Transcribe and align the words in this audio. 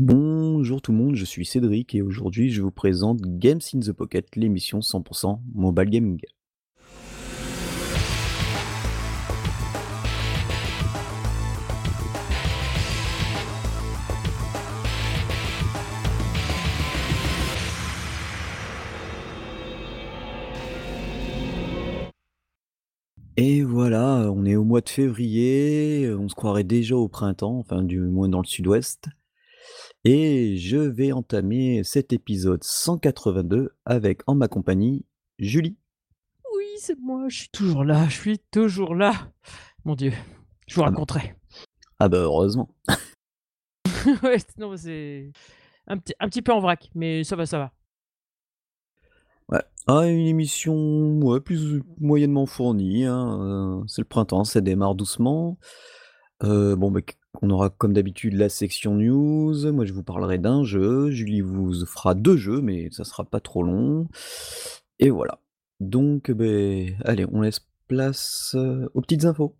Bonjour 0.00 0.80
tout 0.80 0.92
le 0.92 0.98
monde, 0.98 1.16
je 1.16 1.24
suis 1.24 1.44
Cédric 1.44 1.92
et 1.92 2.02
aujourd'hui 2.02 2.50
je 2.50 2.62
vous 2.62 2.70
présente 2.70 3.20
Games 3.20 3.58
in 3.74 3.80
the 3.80 3.90
Pocket, 3.90 4.36
l'émission 4.36 4.78
100% 4.78 5.40
mobile 5.56 5.90
gaming. 5.90 6.20
Et 23.36 23.64
voilà, 23.64 24.30
on 24.32 24.44
est 24.44 24.54
au 24.54 24.62
mois 24.62 24.80
de 24.80 24.88
février, 24.88 26.08
on 26.16 26.28
se 26.28 26.36
croirait 26.36 26.62
déjà 26.62 26.96
au 26.96 27.08
printemps, 27.08 27.58
enfin 27.58 27.82
du 27.82 27.98
moins 27.98 28.28
dans 28.28 28.40
le 28.40 28.46
sud-ouest. 28.46 29.08
Et 30.04 30.56
je 30.56 30.76
vais 30.78 31.12
entamer 31.12 31.82
cet 31.84 32.12
épisode 32.12 32.62
182 32.62 33.74
avec 33.84 34.22
en 34.26 34.34
ma 34.34 34.48
compagnie 34.48 35.04
Julie. 35.38 35.76
Oui, 36.56 36.64
c'est 36.78 36.98
moi, 36.98 37.24
je 37.28 37.38
suis 37.40 37.48
toujours 37.50 37.84
là, 37.84 38.06
je 38.08 38.16
suis 38.16 38.38
toujours 38.50 38.94
là. 38.94 39.12
Mon 39.84 39.94
Dieu, 39.96 40.12
je 40.66 40.74
vous 40.74 40.82
Ah 40.82 40.86
bah. 40.86 40.90
raconterai. 40.90 41.34
Ah 41.98 42.08
bah 42.08 42.18
heureusement. 42.18 42.68
ouais, 44.22 44.38
non, 44.58 44.76
c'est 44.76 45.32
un 45.88 45.98
petit, 45.98 46.14
un 46.20 46.28
petit 46.28 46.42
peu 46.42 46.52
en 46.52 46.60
vrac, 46.60 46.90
mais 46.94 47.24
ça 47.24 47.34
va, 47.36 47.44
ça 47.46 47.58
va. 47.58 47.72
Ouais. 49.50 49.62
Ah, 49.86 50.06
une 50.06 50.26
émission 50.26 50.74
ouais, 51.22 51.40
plus 51.40 51.82
moyennement 51.98 52.46
fournie. 52.46 53.04
hein, 53.04 53.40
euh, 53.80 53.84
c'est 53.88 54.02
le 54.02 54.06
printemps, 54.08 54.44
ça 54.44 54.60
démarre 54.60 54.94
doucement. 54.94 55.58
Euh, 56.44 56.76
bon, 56.76 56.90
bah, 56.92 57.00
on 57.40 57.50
aura 57.50 57.70
comme 57.70 57.92
d'habitude 57.92 58.34
la 58.34 58.48
section 58.48 58.94
news. 58.94 59.72
Moi, 59.72 59.84
je 59.84 59.92
vous 59.92 60.02
parlerai 60.02 60.38
d'un 60.38 60.64
jeu. 60.64 61.10
Julie 61.10 61.40
vous 61.40 61.84
fera 61.86 62.14
deux 62.14 62.36
jeux, 62.36 62.60
mais 62.60 62.88
ça 62.90 63.04
sera 63.04 63.24
pas 63.24 63.40
trop 63.40 63.62
long. 63.62 64.08
Et 64.98 65.10
voilà. 65.10 65.40
Donc, 65.80 66.30
ben, 66.30 66.96
allez, 67.04 67.26
on 67.30 67.42
laisse 67.42 67.60
place 67.86 68.54
euh, 68.56 68.88
aux 68.94 69.00
petites 69.00 69.24
infos. 69.24 69.54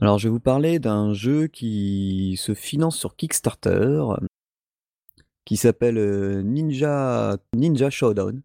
Alors, 0.00 0.18
je 0.20 0.28
vais 0.28 0.32
vous 0.32 0.38
parler 0.38 0.78
d'un 0.78 1.12
jeu 1.12 1.48
qui 1.48 2.36
se 2.38 2.54
finance 2.54 2.96
sur 2.96 3.16
Kickstarter, 3.16 4.04
qui 5.48 5.56
s'appelle 5.56 5.96
euh, 5.96 6.42
Ninja, 6.42 7.38
Ninja 7.56 7.88
Showdown. 7.88 8.42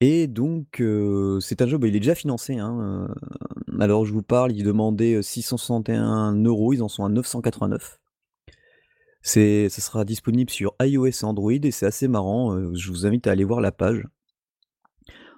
Et 0.00 0.26
donc, 0.28 0.80
euh, 0.80 1.40
c'est 1.40 1.60
un 1.60 1.66
jeu, 1.66 1.76
bah, 1.76 1.86
il 1.88 1.94
est 1.94 2.00
déjà 2.00 2.14
financé. 2.14 2.56
Hein, 2.58 3.06
euh, 3.10 3.80
alors, 3.80 4.06
je 4.06 4.14
vous 4.14 4.22
parle, 4.22 4.52
il 4.52 4.64
demandait 4.64 5.22
661 5.22 6.42
euros, 6.44 6.72
ils 6.72 6.82
en 6.82 6.88
sont 6.88 7.04
à 7.04 7.10
989. 7.10 8.00
C'est, 9.20 9.68
ça 9.68 9.82
sera 9.82 10.06
disponible 10.06 10.50
sur 10.50 10.74
iOS 10.80 11.06
et 11.06 11.24
Android 11.24 11.52
et 11.52 11.70
c'est 11.70 11.86
assez 11.86 12.08
marrant. 12.08 12.74
je 12.74 12.90
vous 12.90 13.04
invite 13.04 13.26
à 13.26 13.32
aller 13.32 13.44
voir 13.44 13.60
la 13.60 13.72
page. 13.72 14.06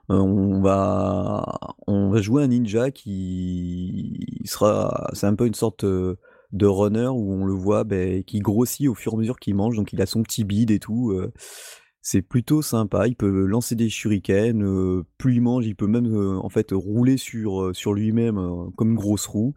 On 0.08 0.60
va, 0.60 1.58
on 1.88 2.10
va 2.10 2.22
jouer 2.22 2.44
un 2.44 2.48
ninja 2.48 2.92
qui 2.92 4.42
sera, 4.44 5.10
c'est 5.12 5.26
un 5.26 5.34
peu 5.34 5.46
une 5.46 5.54
sorte 5.54 5.84
de 6.52 6.66
runner 6.66 7.08
où 7.08 7.32
on 7.34 7.44
le 7.44 7.52
voit 7.54 7.84
ben, 7.84 8.22
qui 8.24 8.40
grossit 8.40 8.88
au 8.88 8.94
fur 8.94 9.12
et 9.12 9.16
à 9.16 9.18
mesure 9.18 9.38
qu'il 9.38 9.54
mange, 9.54 9.76
donc 9.76 9.92
il 9.92 10.00
a 10.02 10.06
son 10.06 10.22
petit 10.22 10.44
bide 10.44 10.70
et 10.70 10.78
tout. 10.78 11.10
euh, 11.12 11.32
c'est 12.02 12.22
plutôt 12.22 12.62
sympa. 12.62 13.08
Il 13.08 13.16
peut 13.16 13.46
lancer 13.46 13.74
des 13.74 13.88
shurikens. 13.88 14.62
euh, 14.62 15.04
plus 15.18 15.34
il 15.36 15.40
mange, 15.42 15.66
il 15.66 15.74
peut 15.76 15.88
même 15.88 16.06
euh, 16.06 16.38
en 16.38 16.48
fait 16.48 16.68
rouler 16.72 17.16
sur, 17.16 17.72
lui-même 17.92 18.36
comme 18.76 18.90
une 18.90 18.96
grosse 18.96 19.26
roue. 19.26 19.54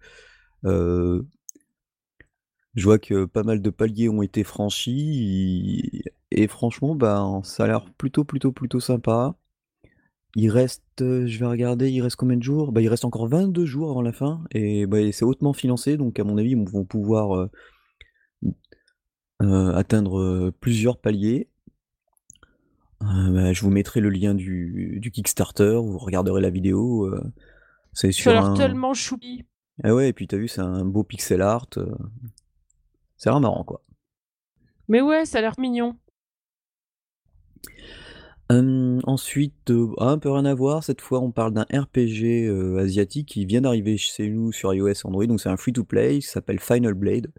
Je 2.76 2.84
vois 2.84 3.00
que 3.00 3.26
pas 3.26 3.44
mal 3.44 3.62
de 3.62 3.70
paliers 3.70 4.10
ont 4.10 4.21
été 4.21 4.44
franchis 4.44 6.02
et, 6.32 6.44
et 6.44 6.48
franchement, 6.48 6.95
ben, 6.95 7.42
ça 7.44 7.64
a 7.66 7.67
l'air 7.67 7.86
plutôt, 7.98 8.23
plutôt, 8.23 8.52
plutôt 8.52 8.80
sympa. 8.80 9.36
Il 10.36 10.50
reste, 10.52 10.84
euh, 11.02 11.26
je 11.28 11.40
vais 11.40 11.45
regarder, 11.48 11.90
il 11.90 12.02
reste 12.02 12.16
combien 12.16 12.38
de 12.38 12.44
jours? 12.44 12.72
Bah, 12.72 12.82
il 12.82 12.88
reste 12.88 13.06
encore 13.06 13.28
22 13.28 13.66
jours 13.66 13.90
avant 13.90 14.02
la 14.02 14.12
fin 14.14 14.44
et 14.52 14.86
bah, 14.86 15.00
et 15.02 15.12
c'est 15.12 15.26
hautement 15.26 15.54
financé, 15.54 15.98
donc 15.98 16.20
à 16.20 16.23
mon 16.23 16.38
avis, 16.38 16.52
ils 16.52 16.70
vont 16.70 16.86
pouvoir 16.86 17.36
euh, 17.36 17.50
euh, 19.42 19.73
atteindre 19.73 20.52
plusieurs 20.60 20.98
paliers. 20.98 21.50
Euh, 23.02 23.32
bah, 23.32 23.54
je 23.54 23.62
vous 23.62 23.70
mettrai 23.72 24.02
le 24.02 24.10
lien 24.10 24.36
du, 24.36 25.00
du 25.02 25.10
Kickstarter, 25.12 25.80
vous 25.82 25.98
regarderez 25.98 26.42
la 26.42 26.50
vidéo. 26.50 27.06
euh, 27.06 27.23
c'est 27.94 28.12
Ça 28.12 28.22
sur 28.22 28.32
a 28.34 28.39
un... 28.42 28.54
tellement 28.56 28.94
choupi. 28.94 29.45
Ah 29.84 29.95
ouais, 29.95 30.10
et 30.10 30.14
puis 30.14 30.28
t'as 30.28 30.38
vu, 30.38 30.48
c'est 30.48 30.62
un 30.62 30.84
beau 30.86 31.04
pixel 31.04 31.42
art. 31.42 31.68
C'est 33.18 33.30
vraiment 33.30 33.50
marrant, 33.50 33.64
quoi. 33.64 33.82
Mais 34.89 35.02
ouais, 35.02 35.26
ça 35.26 35.38
a 35.38 35.42
l'air 35.42 35.56
mignon. 35.58 35.95
Ensuite, 38.52 39.70
euh, 39.70 39.93
un 39.99 40.17
peu 40.17 40.32
rien 40.32 40.45
à 40.45 40.55
voir, 40.55 40.83
cette 40.83 41.02
fois 41.02 41.20
on 41.21 41.32
parle 41.32 41.54
d'un 41.54 41.67
RPG 41.71 42.48
euh, 42.48 42.77
asiatique 42.80 43.27
qui 43.27 43.45
vient 43.45 43.61
d'arriver 43.61 43.98
chez 43.98 44.27
nous 44.30 44.52
sur 44.52 44.73
iOS 44.73 44.87
et 44.89 45.05
Android, 45.05 45.27
donc 45.27 45.39
c'est 45.39 45.49
un 45.49 45.58
free-to-play, 45.58 46.20
qui 46.20 46.27
s'appelle 46.27 46.59
Final 46.59 46.95
Blade. 46.95 47.32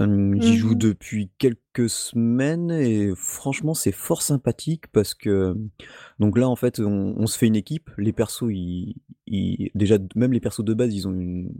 J'y 0.00 0.56
joue 0.56 0.70
Mhm. 0.72 0.78
depuis 0.78 1.30
quelques 1.38 1.88
semaines 1.88 2.72
et 2.72 3.12
franchement 3.14 3.74
c'est 3.74 3.92
fort 3.92 4.22
sympathique 4.22 4.88
parce 4.88 5.14
que 5.14 5.56
donc 6.18 6.36
là 6.36 6.48
en 6.48 6.56
fait 6.56 6.80
on, 6.80 7.14
on 7.16 7.26
se 7.28 7.38
fait 7.38 7.46
une 7.46 7.54
équipe, 7.54 7.90
les 7.96 8.12
persos 8.12 8.50
ils, 8.50 8.96
ils- 9.28 9.70
déjà 9.76 9.98
même 10.16 10.32
les 10.32 10.40
persos 10.40 10.64
de 10.64 10.74
base 10.74 10.92
ils 10.92 11.06
ont 11.06 11.12
une, 11.12 11.52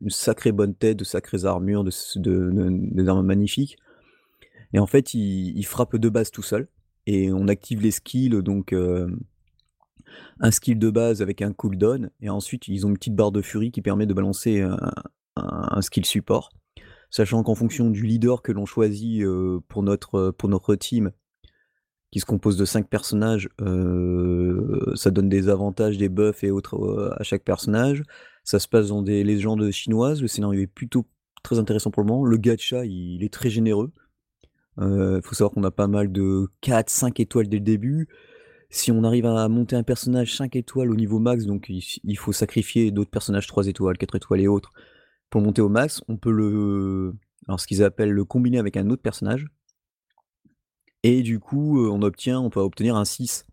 une 0.00 0.10
sacrée 0.10 0.52
bonne 0.52 0.76
tête, 0.76 0.98
de 1.00 1.04
sacrées 1.04 1.44
armures, 1.44 1.82
de, 1.82 1.90
de- 2.20 2.50
de- 2.52 2.94
des 2.94 3.08
armes 3.08 3.26
magnifiques 3.26 3.76
et 4.72 4.78
en 4.78 4.86
fait 4.86 5.12
ils, 5.14 5.58
ils 5.58 5.66
frappent 5.66 5.96
de 5.96 6.08
base 6.08 6.30
tout 6.30 6.42
seuls 6.42 6.68
et 7.06 7.32
on 7.32 7.48
active 7.48 7.80
les 7.82 7.90
skills 7.90 8.42
donc 8.42 8.74
un 10.40 10.50
skill 10.50 10.78
de 10.78 10.90
base 10.90 11.22
avec 11.22 11.42
un 11.42 11.52
cooldown 11.52 12.10
et 12.20 12.30
ensuite 12.30 12.68
ils 12.68 12.86
ont 12.86 12.90
une 12.90 12.96
petite 12.96 13.14
barre 13.14 13.32
de 13.32 13.42
furie 13.42 13.70
qui 13.70 13.82
permet 13.82 14.06
de 14.06 14.14
balancer 14.14 14.60
un, 14.60 14.76
un- 15.36 15.68
un 15.70 15.82
skill 15.82 16.04
support. 16.04 16.50
Sachant 17.10 17.42
qu'en 17.42 17.56
fonction 17.56 17.90
du 17.90 18.04
leader 18.04 18.40
que 18.40 18.52
l'on 18.52 18.66
choisit 18.66 19.24
pour, 19.68 19.82
notre, 19.82 20.30
pour 20.30 20.48
notre 20.48 20.76
team, 20.76 21.10
qui 22.12 22.20
se 22.20 22.24
compose 22.24 22.56
de 22.56 22.64
5 22.64 22.88
personnages, 22.88 23.48
euh, 23.60 24.92
ça 24.94 25.10
donne 25.10 25.28
des 25.28 25.48
avantages, 25.48 25.98
des 25.98 26.08
buffs 26.08 26.44
et 26.44 26.50
autres 26.52 26.76
euh, 26.76 27.12
à 27.18 27.22
chaque 27.24 27.42
personnage. 27.44 28.02
Ça 28.44 28.58
se 28.60 28.68
passe 28.68 28.88
dans 28.88 29.02
des 29.02 29.24
légendes 29.24 29.68
chinoises, 29.72 30.22
le 30.22 30.28
scénario 30.28 30.60
est 30.60 30.66
plutôt 30.68 31.06
très 31.42 31.58
intéressant 31.58 31.90
pour 31.90 32.02
le 32.02 32.08
moment. 32.08 32.24
Le 32.24 32.36
gacha, 32.36 32.84
il, 32.84 33.16
il 33.16 33.24
est 33.24 33.32
très 33.32 33.50
généreux. 33.50 33.92
Il 34.80 35.20
faut 35.22 35.34
savoir 35.34 35.52
qu'on 35.52 35.64
a 35.64 35.70
pas 35.70 35.88
mal 35.88 36.10
de 36.10 36.48
4, 36.62 36.88
5 36.88 37.20
étoiles 37.20 37.48
dès 37.48 37.58
le 37.58 37.64
début. 37.64 38.08
Si 38.70 38.92
on 38.92 39.02
arrive 39.02 39.26
à 39.26 39.48
monter 39.48 39.74
un 39.74 39.82
personnage 39.82 40.36
5 40.36 40.54
étoiles 40.54 40.90
au 40.90 40.96
niveau 40.96 41.18
max, 41.18 41.44
donc 41.44 41.68
il, 41.68 42.16
faut 42.16 42.32
sacrifier 42.32 42.92
d'autres 42.92 43.10
personnages 43.10 43.48
3 43.48 43.66
étoiles, 43.66 43.98
4 43.98 44.16
étoiles 44.16 44.40
et 44.40 44.48
autres, 44.48 44.72
pour 45.28 45.40
monter 45.42 45.60
au 45.60 45.68
max, 45.68 46.02
on 46.08 46.16
peut 46.16 46.30
le. 46.30 47.14
Alors, 47.48 47.58
ce 47.60 48.02
le 48.04 48.24
combiner 48.24 48.58
avec 48.58 48.76
un 48.76 48.88
autre 48.90 49.02
personnage. 49.02 49.46
Et 51.02 51.22
du 51.22 51.40
coup, 51.40 51.84
euh, 51.84 51.90
on 51.90 52.50
peut 52.50 52.60
obtenir 52.60 52.96
un 52.96 53.04
6. 53.04 53.46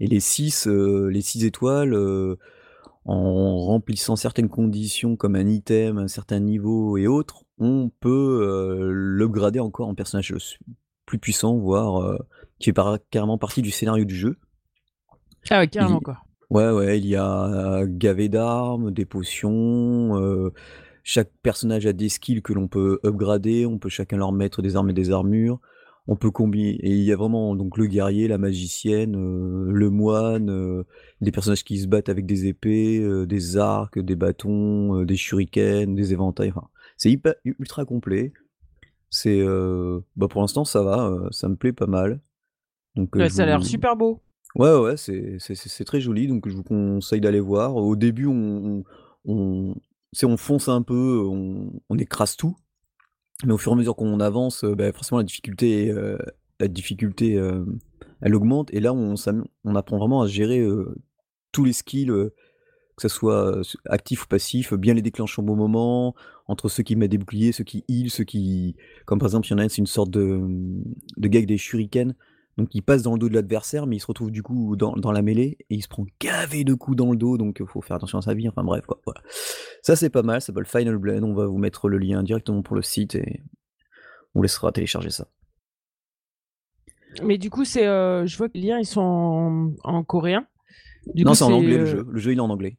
Et 0.00 0.06
les 0.06 0.20
6, 0.20 0.66
euh, 0.66 1.08
les 1.08 1.20
6 1.20 1.44
étoiles, 1.44 1.92
euh, 1.94 2.36
en 3.04 3.58
remplissant 3.58 4.16
certaines 4.16 4.48
conditions 4.48 5.16
comme 5.16 5.36
un 5.36 5.46
item, 5.46 5.98
un 5.98 6.08
certain 6.08 6.40
niveau 6.40 6.96
et 6.96 7.06
autres, 7.06 7.43
on 7.58 7.90
peut 8.00 8.90
l'upgrader 8.92 9.60
encore 9.60 9.88
en 9.88 9.94
personnage 9.94 10.34
plus 11.06 11.18
puissant, 11.18 11.56
voire 11.56 12.18
qui 12.58 12.66
fait 12.66 12.72
par- 12.72 12.98
carrément 13.10 13.38
partie 13.38 13.62
du 13.62 13.70
scénario 13.70 14.04
du 14.04 14.14
jeu. 14.16 14.36
Ah 15.50 15.60
ouais, 15.60 15.68
carrément 15.68 15.98
Il- 16.00 16.04
quoi. 16.04 16.18
Ouais, 16.50 16.70
ouais, 16.70 16.98
il 16.98 17.06
y 17.06 17.16
a 17.16 17.82
gavé 17.86 18.28
d'armes, 18.28 18.90
des 18.90 19.04
potions. 19.06 20.50
chaque 21.02 21.30
personnage 21.42 21.84
a 21.86 21.92
des 21.92 22.08
skills 22.08 22.40
que 22.42 22.52
l'on 22.54 22.66
peut 22.68 22.98
upgrader. 23.04 23.66
On 23.66 23.78
peut 23.78 23.88
chacun 23.90 24.16
leur 24.16 24.32
mettre 24.32 24.62
des 24.62 24.74
armes 24.76 24.88
et 24.90 24.94
des 24.94 25.10
armures. 25.10 25.60
On 26.06 26.16
peut 26.16 26.30
combiner. 26.30 26.70
Et 26.82 26.90
il 26.90 27.02
y 27.02 27.12
a 27.12 27.16
vraiment 27.16 27.54
donc 27.56 27.76
le 27.78 27.86
guerrier, 27.86 28.26
la 28.28 28.38
magicienne, 28.38 29.14
euh, 29.16 29.70
le 29.70 29.90
moine, 29.90 30.50
euh, 30.50 30.84
des 31.20 31.30
personnages 31.30 31.64
qui 31.64 31.78
se 31.78 31.86
battent 31.88 32.08
avec 32.10 32.24
des 32.26 32.46
épées, 32.46 33.00
euh, 33.00 33.26
des 33.26 33.56
arcs, 33.56 33.98
des 33.98 34.16
bâtons, 34.16 35.02
des 35.04 35.16
shurikens, 35.16 35.94
des 35.94 36.12
éventails. 36.12 36.50
Enfin, 36.50 36.68
c'est 36.96 37.10
hyper 37.10 37.34
ultra 37.44 37.84
complet. 37.84 38.32
C'est 39.10 39.40
euh, 39.40 40.00
bah 40.16 40.28
pour 40.28 40.40
l'instant 40.40 40.64
ça 40.64 40.82
va, 40.82 41.06
euh, 41.06 41.28
ça 41.30 41.48
me 41.48 41.56
plaît 41.56 41.72
pas 41.72 41.86
mal. 41.86 42.20
Donc 42.96 43.14
Ouais, 43.14 43.28
ça 43.28 43.42
a 43.42 43.46
l'air 43.46 43.64
super 43.64 43.96
beau. 43.96 44.20
Ouais, 44.56 44.76
ouais, 44.76 44.96
c'est 44.96 45.84
très 45.84 46.00
joli, 46.00 46.28
donc 46.28 46.48
je 46.48 46.54
vous 46.54 46.62
conseille 46.62 47.20
d'aller 47.20 47.40
voir. 47.40 47.74
Au 47.76 47.96
début, 47.96 48.26
on, 48.26 48.84
on, 49.24 49.74
on, 49.74 49.74
on 50.22 50.36
fonce 50.36 50.68
un 50.68 50.82
peu, 50.82 51.24
on, 51.26 51.72
on 51.88 51.98
écrase 51.98 52.36
tout, 52.36 52.56
mais 53.44 53.52
au 53.52 53.58
fur 53.58 53.72
et 53.72 53.74
à 53.74 53.78
mesure 53.78 53.96
qu'on 53.96 54.20
avance, 54.20 54.64
bah, 54.64 54.92
forcément 54.92 55.18
la 55.18 55.24
difficulté, 55.24 55.90
euh, 55.90 56.18
la 56.60 56.68
difficulté, 56.68 57.34
elle 58.20 58.34
augmente, 58.36 58.72
et 58.72 58.78
là, 58.78 58.92
on, 58.94 59.16
on 59.64 59.74
apprend 59.74 59.98
vraiment 59.98 60.22
à 60.22 60.28
gérer 60.28 60.64
tous 61.50 61.64
les 61.64 61.72
skills, 61.72 62.12
que 62.96 63.02
ça 63.02 63.08
soit, 63.08 63.60
actif 63.86 64.24
ou 64.24 64.26
passif, 64.26 64.74
bien 64.74 64.94
les 64.94 65.02
déclencher 65.02 65.40
au 65.40 65.44
bon 65.44 65.56
moment, 65.56 66.14
entre 66.46 66.68
ceux 66.68 66.82
qui 66.82 66.96
mettent 66.96 67.10
des 67.10 67.18
boucliers, 67.18 67.52
ceux 67.52 67.64
qui 67.64 67.84
heal, 67.88 68.10
ceux 68.10 68.24
qui 68.24 68.76
comme 69.06 69.18
par 69.18 69.26
exemple, 69.26 69.46
il 69.46 69.50
y 69.50 69.54
en 69.54 69.58
a 69.58 69.64
un, 69.64 69.68
c'est 69.68 69.78
une 69.78 69.86
sorte 69.86 70.10
de, 70.10 70.22
mmh, 70.22 70.82
de 71.16 71.28
gars 71.28 71.38
avec 71.38 71.48
des 71.48 71.58
shurikens, 71.58 72.14
donc 72.56 72.68
il 72.72 72.82
passe 72.82 73.02
dans 73.02 73.14
le 73.14 73.18
dos 73.18 73.28
de 73.28 73.34
l'adversaire, 73.34 73.86
mais 73.86 73.96
il 73.96 74.00
se 74.00 74.06
retrouve 74.06 74.30
du 74.30 74.42
coup 74.42 74.76
dans 74.76 74.92
dans 74.92 75.10
la 75.10 75.22
mêlée 75.22 75.58
et 75.70 75.74
il 75.74 75.82
se 75.82 75.88
prend 75.88 76.06
gavé 76.20 76.64
de 76.64 76.74
coups 76.74 76.96
dans 76.96 77.10
le 77.10 77.16
dos, 77.16 77.36
donc 77.36 77.64
faut 77.64 77.80
faire 77.80 77.96
attention 77.96 78.18
à 78.18 78.22
sa 78.22 78.34
vie, 78.34 78.48
enfin 78.48 78.62
bref 78.62 78.86
quoi, 78.86 79.00
voilà. 79.04 79.22
Ça 79.82 79.96
c'est 79.96 80.10
pas 80.10 80.22
mal, 80.22 80.40
ça 80.40 80.48
s'appelle 80.48 80.66
Final 80.66 80.98
Blade, 80.98 81.24
on 81.24 81.34
va 81.34 81.46
vous 81.46 81.58
mettre 81.58 81.88
le 81.88 81.98
lien 81.98 82.22
directement 82.22 82.62
pour 82.62 82.76
le 82.76 82.82
site 82.82 83.16
et 83.16 83.42
on 84.34 84.40
vous 84.40 84.42
laissera 84.42 84.70
télécharger 84.72 85.10
ça. 85.10 85.28
Mais 87.22 87.38
du 87.38 87.50
coup, 87.50 87.64
c'est, 87.64 87.84
je 87.84 88.36
vois 88.36 88.48
que 88.48 88.58
les 88.58 88.68
liens, 88.68 88.78
ils 88.78 88.86
sont 88.86 89.00
en 89.00 89.74
en 89.84 90.02
coréen. 90.02 90.46
Du 91.14 91.24
Non, 91.24 91.34
c'est 91.34 91.44
en 91.44 91.52
anglais 91.52 91.78
le 91.78 91.86
jeu. 91.86 92.06
Le 92.10 92.18
jeu, 92.18 92.32
il 92.32 92.38
est 92.38 92.40
en 92.40 92.50
anglais. 92.50 92.76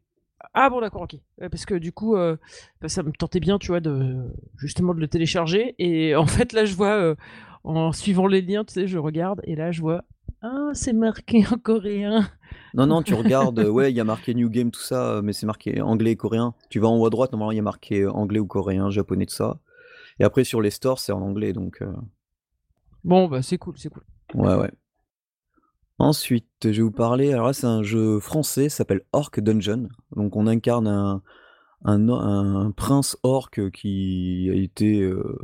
Ah 0.55 0.69
bon 0.69 0.81
d'accord, 0.81 1.03
OK. 1.03 1.15
Parce 1.51 1.65
que 1.65 1.75
du 1.75 1.91
coup, 1.91 2.15
heu, 2.15 2.39
bah, 2.81 2.89
ça 2.89 3.03
me 3.03 3.11
tentait 3.11 3.39
bien, 3.39 3.59
tu 3.59 3.67
vois, 3.67 3.79
de 3.81 4.15
justement 4.57 4.93
de 4.93 4.99
le 4.99 5.07
télécharger 5.07 5.75
et 5.79 6.15
en 6.15 6.25
fait, 6.25 6.53
là, 6.53 6.65
je 6.65 6.75
vois, 6.75 6.97
heu, 6.99 7.15
en 7.63 7.91
suivant 7.91 8.27
les 8.27 8.41
liens, 8.41 8.63
tu 8.65 8.73
sais, 8.73 8.87
je 8.87 8.97
regarde 8.97 9.41
et 9.43 9.55
là, 9.55 9.71
je 9.71 9.81
vois: 9.81 10.03
«Ah, 10.41 10.69
c'est 10.73 10.93
marqué 10.93 11.45
en 11.51 11.57
coréen». 11.57 12.27
Non, 12.73 12.87
non, 12.87 13.01
tu 13.03 13.13
regardes, 13.15 13.59
heu, 13.59 13.69
ouais, 13.69 13.91
il 13.91 13.95
y 13.95 13.99
a 13.99 14.03
marqué 14.05 14.33
New 14.33 14.49
Game, 14.49 14.71
tout 14.71 14.81
ça, 14.81 15.21
mais 15.23 15.33
c'est 15.33 15.45
marqué 15.45 15.81
anglais 15.81 16.11
et 16.11 16.15
coréen. 16.15 16.53
Tu 16.69 16.79
vas 16.79 16.87
en 16.87 16.97
haut 16.97 17.05
à 17.05 17.09
droite, 17.09 17.31
normalement, 17.31 17.51
il 17.51 17.57
y 17.57 17.59
a 17.59 17.63
marqué 17.63 18.07
anglais 18.07 18.39
ou 18.39 18.47
coréen, 18.47 18.89
japonais, 18.89 19.25
tout 19.25 19.35
ça 19.35 19.59
et 20.19 20.23
après 20.23 20.45
sur 20.45 20.61
les 20.61 20.69
stores, 20.69 20.99
c'est 20.99 21.11
en 21.11 21.21
anglais 21.21 21.51
donc 21.51 21.83
Bon, 23.03 23.27
bah, 23.27 23.41
c'est 23.41 23.57
cool, 23.57 23.77
c'est 23.77 23.89
cool. 23.89 24.03
Ouais, 24.33 24.55
ouais. 24.55 24.71
Ensuite, 25.97 26.45
je 26.63 26.69
vais 26.69 26.81
vous 26.81 26.91
parler 26.91 27.31
alors 27.31 27.47
là, 27.47 27.53
c'est 27.53 27.67
un 27.67 27.81
jeu 27.81 28.19
français, 28.19 28.67
ça 28.67 28.77
s'appelle 28.77 29.05
Orc 29.13 29.39
Dungeon. 29.39 29.87
Donc 30.15 30.35
on 30.35 30.45
incarne 30.45 30.87
un 31.85 32.71
prince 32.75 33.17
orc 33.23 33.51
qui 33.71 34.49
a 34.51 34.55
été, 34.55 35.01
heu, 35.01 35.37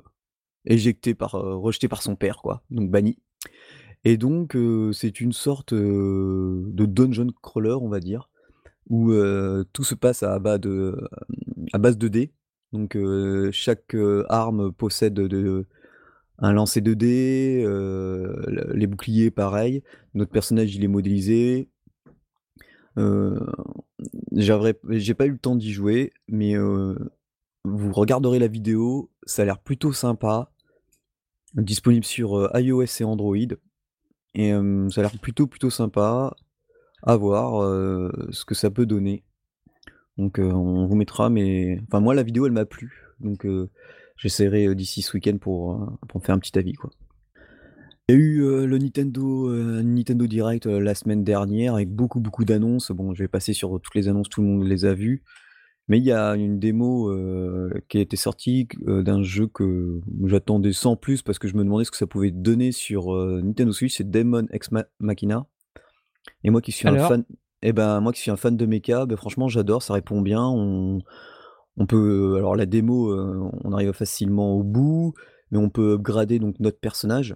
éjecté 0.66 1.16
par, 1.16 1.36
heu, 1.36 1.56
rejeté 1.56 1.88
par 1.88 2.02
son 2.02 2.16
père 2.16 2.38
quoi, 2.38 2.64
donc 2.70 2.92
banni 2.92 3.18
et 4.04 4.18
donc 4.18 4.56
heu, 4.56 4.92
c'est 4.94 5.22
une 5.22 5.32
sorte, 5.34 5.74
de 5.74 6.86
dungeon 6.86 7.28
crawler, 7.42 7.78
on 7.80 7.90
va 7.90 8.00
dire, 8.00 8.30
où 8.90 9.14
tout 9.74 9.84
se 9.84 9.96
passe 9.96 10.24
à 10.24 10.40
bas 10.40 10.58
de, 10.58 10.98
à 11.74 11.78
base 11.78 11.98
de 11.98 12.08
dés. 12.08 12.34
Donc 12.74 12.98
chaque, 13.52 13.96
arme 14.30 14.72
possède 14.74 15.14
de 15.14 15.68
un 16.42 16.54
lancer 16.54 16.82
de 16.82 16.94
dés, 16.94 17.64
heu, 17.66 18.36
le 18.48 18.74
les 18.74 18.88
boucliers 18.88 19.32
pareil. 19.32 19.84
Notre 20.14 20.32
personnage, 20.32 20.76
il 20.76 20.84
est 20.84 20.88
modélisé. 20.88 21.70
J'aurais 24.34 24.78
j'ai 24.90 25.14
pas 25.14 25.26
eu 25.28 25.32
le 25.32 25.38
temps 25.38 25.56
d'y 25.56 25.72
jouer, 25.72 26.12
mais 26.28 26.56
heu, 26.56 26.98
vous 27.64 27.92
regarderez 27.94 28.40
la 28.40 28.48
vidéo, 28.48 29.10
ça 29.26 29.44
a 29.44 29.46
l'air 29.46 29.60
plutôt 29.60 29.94
sympa. 29.94 30.52
Disponible 31.54 32.06
sur, 32.06 32.50
iOS 32.56 33.02
et 33.02 33.04
Android 33.04 33.36
et 34.34 34.52
ça 34.52 35.02
a 35.02 35.04
l'air 35.04 35.20
plutôt, 35.22 35.48
plutôt 35.48 35.70
sympa. 35.70 36.36
À 37.04 37.16
voir, 37.18 37.62
ce 38.32 38.46
que 38.46 38.56
ça 38.56 38.70
peut 38.70 38.86
donner. 38.86 39.24
Donc 40.18 40.40
on 40.40 40.86
vous 40.86 40.96
mettra 40.96 41.30
mais 41.30 41.80
enfin 41.88 42.00
moi 42.00 42.14
la 42.14 42.24
vidéo 42.24 42.46
elle 42.46 42.52
m'a 42.52 42.66
plu, 42.66 43.08
donc 43.20 43.46
j'essaierai, 44.22 44.68
heu, 44.68 44.76
d'ici 44.76 45.02
ce 45.02 45.18
week-end 45.18 45.38
pour, 45.40 45.74
heu, 45.74 45.88
pour 46.08 46.22
me 46.22 46.26
faire 46.26 46.36
un 46.36 46.40
petit 46.40 46.58
avis 46.58 46.74
quoi. 46.74 46.92
Il 48.08 48.16
y 48.16 48.18
a 48.18 48.22
eu, 48.22 48.42
heu, 48.44 48.66
le 48.66 48.78
Nintendo, 48.78 49.50
Nintendo 49.84 50.28
Direct, 50.28 50.66
la 50.66 50.96
semaine 50.96 51.24
dernière 51.24 51.76
avec 51.76 51.90
beaucoup, 51.90 52.20
beaucoup 52.20 52.46
d'annonces. 52.46 52.92
Bon, 52.92 53.14
je 53.14 53.24
vais 53.24 53.28
passer 53.28 53.54
sur 53.54 53.80
toutes 53.82 53.96
les 53.96 54.08
annonces, 54.08 54.30
tout 54.30 54.42
le 54.42 54.48
monde 54.48 54.68
les 54.68 54.86
a 54.86 54.94
vues. 54.94 55.24
Mais 55.88 55.98
il 55.98 56.04
y 56.04 56.12
a 56.12 56.36
une 56.36 56.60
démo, 56.60 57.12
qui 57.88 57.98
a 57.98 58.02
été 58.02 58.18
sortie 58.18 58.68
d'un 58.86 59.24
jeu 59.24 59.48
que 59.48 60.02
j'attendais 60.26 60.74
sans 60.74 60.96
plus 60.96 61.22
parce 61.22 61.40
que 61.40 61.48
je 61.48 61.56
me 61.56 61.64
demandais 61.64 61.86
ce 61.86 61.92
que 61.92 61.98
ça 61.98 62.08
pouvait 62.08 62.32
donner 62.32 62.72
sur, 62.72 63.14
Nintendo 63.14 63.72
Switch, 63.72 63.98
c'est 63.98 64.10
Daemon 64.10 64.46
X 64.54 64.72
Ma 64.72 64.86
Machina 65.00 65.46
et 66.44 66.50
moi 66.50 66.62
qui 66.62 66.72
suis 66.72 66.88
un 66.88 66.98
fan 66.98 67.24
et 67.62 67.74
ben, 67.74 68.02
moi 68.02 68.12
qui 68.12 68.22
suis 68.22 68.32
un 68.32 68.38
fan 68.38 68.58
de 68.58 68.66
méca, 68.66 69.06
bah, 69.06 69.16
franchement 69.16 69.48
j'adore, 69.48 69.84
ça 69.84 69.94
répond 69.94 70.22
bien. 70.22 70.44
On 70.44 71.02
on 71.82 71.86
peut 71.88 72.36
alors 72.38 72.56
la 72.56 72.66
démo, 72.66 73.12
heu, 73.14 73.42
on 73.64 73.74
arrive 73.74 73.92
facilement 73.94 74.54
au 74.56 74.64
bout, 74.64 75.14
mais 75.52 75.58
on 75.58 75.70
peut 75.70 75.94
upgrader 75.94 76.40
donc 76.40 76.60
notre 76.60 76.80
personnage. 76.80 77.36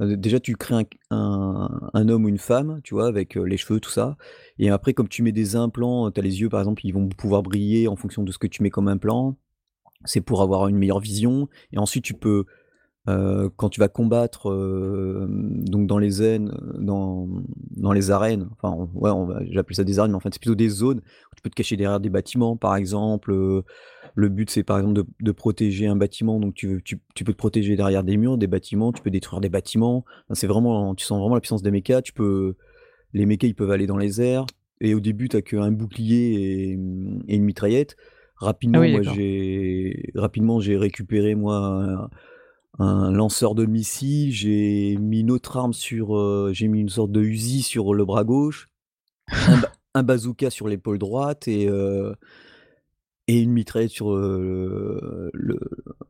Heu, 0.00 0.16
déjà 0.16 0.40
tu 0.40 0.56
crées 0.56 0.86
un 1.10 1.90
un 1.94 2.08
homme 2.08 2.24
ou 2.24 2.28
une 2.28 2.38
femme, 2.38 2.80
tu 2.84 2.94
vois? 2.94 3.06
Avec, 3.08 3.34
les 3.36 3.56
cheveux, 3.56 3.80
tout 3.80 3.90
ça 3.90 4.16
et 4.58 4.70
après 4.70 4.94
comme 4.94 5.08
tu 5.08 5.22
mets 5.22 5.32
des 5.32 5.56
implants, 5.56 6.10
tu 6.10 6.20
as 6.20 6.22
les 6.22 6.40
yeux 6.40 6.48
par 6.48 6.60
exemple, 6.60 6.82
ils 6.86 6.92
vont 6.92 7.08
pouvoir 7.08 7.42
briller 7.42 7.88
en 7.88 7.96
fonction 7.96 8.22
de 8.22 8.32
ce 8.32 8.38
que 8.38 8.46
tu 8.48 8.62
mets 8.62 8.70
comme 8.70 8.88
implant. 8.88 9.36
C'est 10.04 10.20
pour 10.22 10.42
avoir 10.42 10.68
une 10.68 10.76
meilleure 10.78 11.00
vision 11.00 11.48
et 11.72 11.78
ensuite 11.78 12.04
tu 12.04 12.14
peux, 12.14 12.44
heu, 13.08 13.50
quand 13.56 13.68
tu 13.68 13.80
vas 13.80 13.88
combattre, 13.88 14.46
hem, 14.52 15.64
donc 15.68 15.86
dans 15.86 15.98
les 15.98 16.10
zènes, 16.10 16.52
dans, 16.78 17.28
dans 17.76 17.92
les 17.92 18.10
arènes, 18.10 18.48
enfin, 18.52 18.88
ouais, 18.94 19.10
on 19.10 19.28
j'appelle 19.50 19.76
ça 19.76 19.84
des 19.84 19.98
arènes, 19.98 20.12
mais 20.12 20.16
en 20.16 20.20
fait, 20.20 20.30
c'est 20.32 20.40
plutôt 20.40 20.54
des 20.54 20.68
zones 20.68 20.98
où 20.98 21.34
tu 21.36 21.42
peux 21.42 21.50
te 21.50 21.54
cacher 21.54 21.76
derrière 21.76 22.00
des 22.00 22.10
bâtiments, 22.10 22.56
par 22.56 22.76
exemple, 22.76 23.32
heu, 23.32 23.64
le 24.14 24.28
but, 24.28 24.48
c'est 24.50 24.62
par 24.62 24.78
exemple 24.78 24.94
de 24.94 25.04
de 25.20 25.32
protéger 25.32 25.86
un 25.86 25.96
bâtiment, 25.96 26.38
donc 26.40 26.54
tu 26.54 26.68
veux 26.68 26.80
tu 26.80 27.00
tu 27.14 27.24
peux 27.24 27.32
te 27.32 27.38
protéger 27.38 27.76
derrière 27.76 28.04
des 28.04 28.16
murs, 28.16 28.38
des 28.38 28.46
bâtiments, 28.46 28.92
tu 28.92 29.02
peux 29.02 29.10
détruire 29.10 29.40
des 29.40 29.48
bâtiments. 29.48 30.04
Enfin, 30.26 30.34
c'est 30.34 30.46
vraiment 30.46 30.94
tu 30.94 31.04
sens 31.04 31.18
vraiment 31.18 31.34
la 31.34 31.40
puissance 31.40 31.62
des 31.62 31.70
mécas. 31.72 32.00
Tu 32.02 32.12
peux 32.12 32.54
les 33.12 33.26
mécas, 33.26 33.46
ils 33.46 33.54
peuvent 33.54 33.70
aller 33.70 33.86
dans 33.86 33.96
les 33.96 34.20
airs 34.20 34.46
et 34.80 34.94
au 34.94 35.00
début, 35.00 35.28
tu 35.28 35.36
as 35.36 35.42
qu'un 35.42 35.70
bouclier 35.72 36.34
et 36.34 36.70
et 37.28 37.36
une 37.36 37.44
mitraillette. 37.44 37.96
Ah 38.40 38.46
Rapidement, 38.46 38.80
oui, 38.80 38.90
moi, 38.92 39.00
d'accord. 39.00 39.14
j'ai 39.14 40.10
rapidement, 40.14 40.60
j'ai 40.60 40.76
récupéré 40.76 41.34
moi 41.34 41.56
un 41.56 42.10
un 42.78 43.10
lanceur 43.12 43.54
de 43.54 43.66
missiles, 43.66 44.32
j'ai 44.32 44.96
mis 44.98 45.20
une 45.20 45.30
autre 45.30 45.56
arme 45.56 45.72
sur, 45.72 46.16
heu, 46.16 46.50
j'ai 46.52 46.68
mis 46.68 46.80
une 46.80 46.88
sorte 46.88 47.12
de 47.12 47.20
Uzi 47.22 47.62
sur 47.62 47.94
le 47.94 48.04
bras 48.04 48.24
gauche, 48.24 48.68
un 49.48 49.58
ba 49.58 49.72
un 49.94 50.02
bazooka 50.04 50.50
sur 50.50 50.68
l'épaule 50.68 50.98
droite 50.98 51.48
et 51.48 51.68
heu 51.68 52.16
et 53.26 53.40
une 53.40 53.52
mitraillette 53.52 53.90
sur, 53.90 54.12
heu, 54.12 55.30
le 55.32 55.58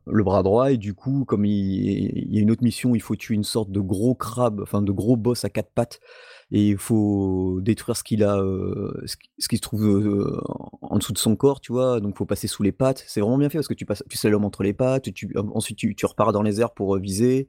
le 0.07 0.23
bras 0.23 0.43
droit 0.43 0.71
et 0.71 0.77
du 0.77 0.93
coup, 0.93 1.25
comme 1.25 1.45
il 1.45 1.53
il 1.53 2.35
y 2.35 2.37
a 2.39 2.41
une 2.41 2.51
autre 2.51 2.63
mission 2.63 2.93
il 2.95 3.01
faut 3.01 3.15
tuer 3.15 3.35
une 3.35 3.43
sorte 3.43 3.71
de 3.71 3.79
gros 3.79 4.15
crabe, 4.15 4.61
enfin 4.61 4.81
de 4.81 4.91
gros 4.91 5.15
boss 5.17 5.45
à 5.45 5.49
4 5.49 5.71
pattes 5.73 5.99
et 6.51 6.69
il 6.69 6.77
faut 6.77 7.59
détruire 7.61 7.97
ce 7.97 8.03
qu'il 8.03 8.23
a, 8.23 8.37
heu, 8.39 9.01
ce 9.05 9.15
qui 9.17 9.29
ce 9.39 9.47
qui 9.47 9.57
se 9.57 9.61
trouve, 9.61 9.85
heu, 9.87 10.39
en 10.81 10.97
dessous 10.97 11.13
de 11.13 11.17
son 11.17 11.35
corps, 11.35 11.59
tu 11.61 11.71
vois? 11.71 11.99
Donc 12.01 12.17
faut 12.17 12.25
passer 12.25 12.47
sous 12.47 12.63
les 12.63 12.71
pattes. 12.71 13.03
C'est 13.07 13.21
vraiment 13.21 13.37
bien 13.37 13.49
fait 13.49 13.57
parce 13.57 13.67
que 13.67 13.73
tu 13.73 13.85
passes 13.85 14.03
tu 14.09 14.17
slalomes 14.17 14.45
entre 14.45 14.63
les 14.63 14.73
pattes, 14.73 15.11
tu 15.13 15.33
ensuite 15.53 15.77
tu 15.77 15.95
tu 15.95 16.05
repars 16.05 16.33
dans 16.33 16.43
les 16.43 16.61
airs 16.61 16.71
pour, 16.73 16.97
viser. 16.97 17.47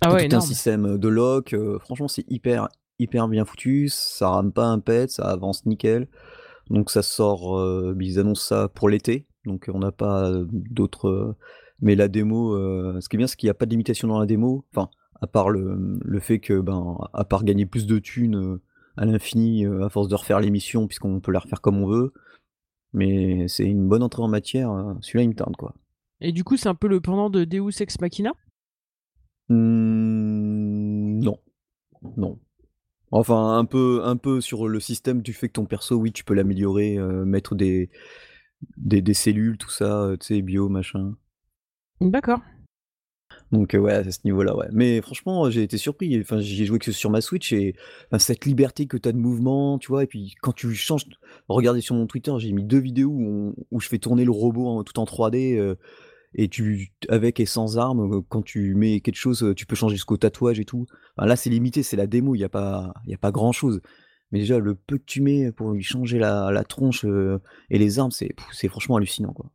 Ah 0.00 0.12
ouais, 0.12 0.26
tout 0.28 0.36
un 0.36 0.40
système 0.40 0.98
de 0.98 1.08
lock, 1.08 1.54
franchement, 1.80 2.08
c'est 2.08 2.24
hyper, 2.28 2.68
hyper 2.98 3.28
bien 3.28 3.44
foutu, 3.44 3.88
ça 3.88 4.28
rame 4.30 4.52
pas 4.52 4.66
un 4.66 4.80
pet, 4.80 5.10
ça 5.10 5.24
avance 5.24 5.64
nickel. 5.66 6.08
Donc 6.70 6.90
ça 6.90 7.02
sort, 7.02 7.94
ils 8.00 8.18
annoncent 8.18 8.46
ça 8.46 8.68
pour 8.68 8.88
l'été, 8.88 9.26
donc 9.44 9.70
on 9.72 9.78
n'a 9.78 9.92
pas 9.92 10.32
d'autres, 10.52 11.36
mais 11.80 11.94
la 11.94 12.08
démo, 12.08 12.56
ce 13.00 13.08
qui 13.08 13.16
est 13.16 13.18
bien, 13.18 13.26
c'est 13.26 13.36
qu'il 13.36 13.46
y 13.46 13.50
a 13.50 13.54
pas 13.54 13.66
de 13.66 13.70
limitation 13.70 14.08
dans 14.08 14.18
la 14.18 14.26
démo, 14.26 14.64
enfin, 14.74 14.88
à 15.20 15.26
part 15.26 15.50
le, 15.50 15.76
mmh, 15.76 16.00
le 16.02 16.20
fait 16.20 16.38
que, 16.38 16.60
ben, 16.60 16.96
à 17.12 17.24
part 17.24 17.44
gagner 17.44 17.66
plus 17.66 17.86
de 17.86 17.98
thunes, 17.98 18.58
à 18.96 19.04
l'infini, 19.04 19.66
à 19.66 19.88
force 19.88 20.08
de 20.08 20.14
refaire 20.14 20.40
les 20.40 20.50
missions 20.50 20.86
puisqu'on 20.86 21.20
peut 21.20 21.32
les 21.32 21.38
refaire 21.38 21.60
comme 21.60 21.82
on 21.82 21.86
veut. 21.86 22.12
Mais 22.92 23.48
c'est 23.48 23.64
une 23.64 23.88
bonne 23.88 24.02
entrée 24.02 24.22
en 24.22 24.28
matière, 24.28 24.70
celui-là, 25.00 25.24
il 25.24 25.28
me 25.30 25.34
tarde, 25.34 25.56
quoi. 25.56 25.74
Et 26.20 26.30
du 26.30 26.44
coup, 26.44 26.56
c'est 26.56 26.68
un 26.68 26.76
peu 26.76 26.86
le 26.86 27.00
pendant 27.00 27.28
de 27.28 27.44
Deus 27.44 27.82
Ex 27.82 28.00
Machina? 28.00 28.32
Mmh, 29.48 31.20
non, 31.20 31.38
non. 32.16 32.38
Enfin, 33.10 33.58
un 33.58 33.64
peu 33.64 34.02
un 34.04 34.16
peu 34.16 34.40
sur 34.40 34.66
le 34.68 34.80
système 34.80 35.22
du 35.22 35.32
fait 35.32 35.48
que 35.48 35.54
ton 35.54 35.66
perso, 35.66 35.96
oui, 35.96 36.12
tu 36.12 36.24
peux 36.24 36.34
l'améliorer, 36.34 36.96
heu, 36.98 37.24
mettre 37.24 37.54
des 37.54 37.90
des 38.78 39.02
des 39.02 39.14
cellules, 39.14 39.58
tout 39.58 39.70
ça, 39.70 40.06
heu, 40.10 40.18
tu 40.18 40.26
sais, 40.28 40.42
bio, 40.42 40.68
machin. 40.68 41.14
D'accord. 42.00 42.40
Donc 43.52 43.74
heu, 43.74 43.78
ouais, 43.78 43.92
à 43.92 44.10
ce 44.10 44.18
niveau-là, 44.24 44.56
ouais. 44.56 44.66
Mais 44.72 45.00
franchement, 45.00 45.48
j'ai 45.50 45.62
été 45.62 45.78
surpris, 45.78 46.18
enfin, 46.20 46.40
j'y 46.40 46.62
ai 46.62 46.66
joué 46.66 46.78
que 46.78 46.92
sur 46.92 47.10
ma 47.10 47.20
Switch 47.20 47.52
et 47.52 47.74
enfin, 48.08 48.18
cette 48.18 48.44
liberté 48.44 48.86
que 48.86 48.96
tu 48.96 49.08
as 49.08 49.12
de 49.12 49.18
mouvement, 49.18 49.78
tu 49.78 49.88
vois? 49.88 50.02
Et 50.04 50.06
puis 50.06 50.34
quand 50.42 50.52
tu 50.52 50.74
changes 50.74 51.06
regardez 51.48 51.80
sur 51.80 51.94
mon 51.94 52.06
Twitter, 52.06 52.32
j'ai 52.38 52.52
mis 52.52 52.64
2 52.64 52.78
vidéos 52.80 53.10
où 53.10 53.22
on 53.26 53.54
où 53.70 53.80
je 53.80 53.88
fais 53.88 53.98
tourner 53.98 54.24
le 54.24 54.30
robot 54.32 54.66
en 54.68 54.84
tout 54.84 54.98
en 54.98 55.04
3D, 55.06 55.56
heu 55.58 55.76
et 56.34 56.48
tu 56.48 56.92
avec 57.08 57.40
et 57.40 57.46
sans 57.46 57.78
armes, 57.78 58.12
heu, 58.12 58.20
quand 58.22 58.42
tu 58.42 58.74
mets 58.74 59.00
quelque 59.00 59.16
chose, 59.16 59.42
heu, 59.42 59.54
tu 59.54 59.66
peux 59.66 59.76
changer 59.76 59.96
jusqu'au 59.96 60.16
tatouage 60.16 60.60
et 60.60 60.64
tout. 60.64 60.86
Là, 61.16 61.36
c'est 61.36 61.50
limité, 61.50 61.82
c'est 61.82 61.96
la 61.96 62.06
démo, 62.06 62.34
il 62.34 62.40
y 62.40 62.44
a 62.44 62.48
pas 62.48 62.92
il 63.06 63.14
a 63.14 63.18
pas 63.18 63.32
grand 63.32 63.52
chose. 63.52 63.80
Mais 64.32 64.40
déjà 64.40 64.58
le 64.58 64.74
peu 64.74 64.98
que 64.98 65.04
tu 65.04 65.20
mets 65.20 65.52
pour 65.52 65.70
lui 65.72 65.82
changer 65.82 66.18
la 66.18 66.50
la 66.50 66.64
tronche, 66.64 67.04
heu 67.04 67.40
et 67.70 67.78
les 67.78 67.98
armes, 67.98 68.10
c'est 68.10 68.34
c'est 68.52 68.68
franchement 68.68 68.96
hallucinant, 68.96 69.32
quoi. 69.32 69.50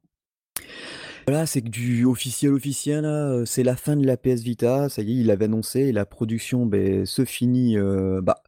Voilà, 1.27 1.45
c'est 1.45 1.62
que 1.62 1.69
du 1.69 2.05
officiel, 2.05 2.53
officiel 2.53 3.43
c'est 3.45 3.63
la 3.63 3.75
fin 3.75 3.95
de 3.95 4.05
la 4.05 4.17
PS 4.17 4.41
Vita, 4.41 4.89
ça 4.89 5.01
y 5.01 5.12
est, 5.12 5.15
il 5.21 5.27
l'avait 5.27 5.45
annoncé 5.45 5.91
la 5.91 6.05
production, 6.05 6.65
beh, 6.65 7.05
se 7.05 7.24
finit, 7.25 7.77
bah 8.24 8.41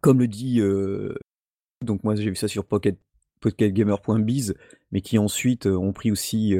comme 0.00 0.18
le 0.18 0.28
dit, 0.28 0.60
donc 1.82 2.04
moi 2.04 2.14
j'ai 2.14 2.28
vu 2.28 2.36
ça 2.36 2.48
sur 2.48 2.66
Pocket 2.66 2.98
pocketgamer.biz, 3.40 4.54
mais 4.92 5.00
qui 5.00 5.18
ensuite 5.18 5.66
ont 5.66 5.92
pris 5.92 6.10
aussi 6.10 6.54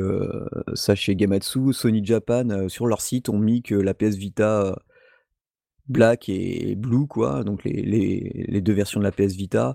ça 0.75 0.95
chez 0.95 1.17
Gamatsu. 1.17 1.73
Sony 1.73 2.05
Japan, 2.05 2.69
sur 2.69 2.87
leur 2.87 3.01
site, 3.01 3.29
ont 3.29 3.39
mis 3.39 3.63
que 3.63 3.75
la 3.75 3.95
PS 3.95 4.17
Vita 4.17 4.83
Black 5.89 6.29
et 6.29 6.75
Blue, 6.75 7.07
quoi, 7.07 7.45
donc 7.45 7.65
les, 7.65 7.83
les, 8.49 8.61
deux 8.61 8.73
versions 8.73 9.01
de 9.01 9.05
la 9.05 9.13
PS 9.13 9.35
Vita, 9.35 9.75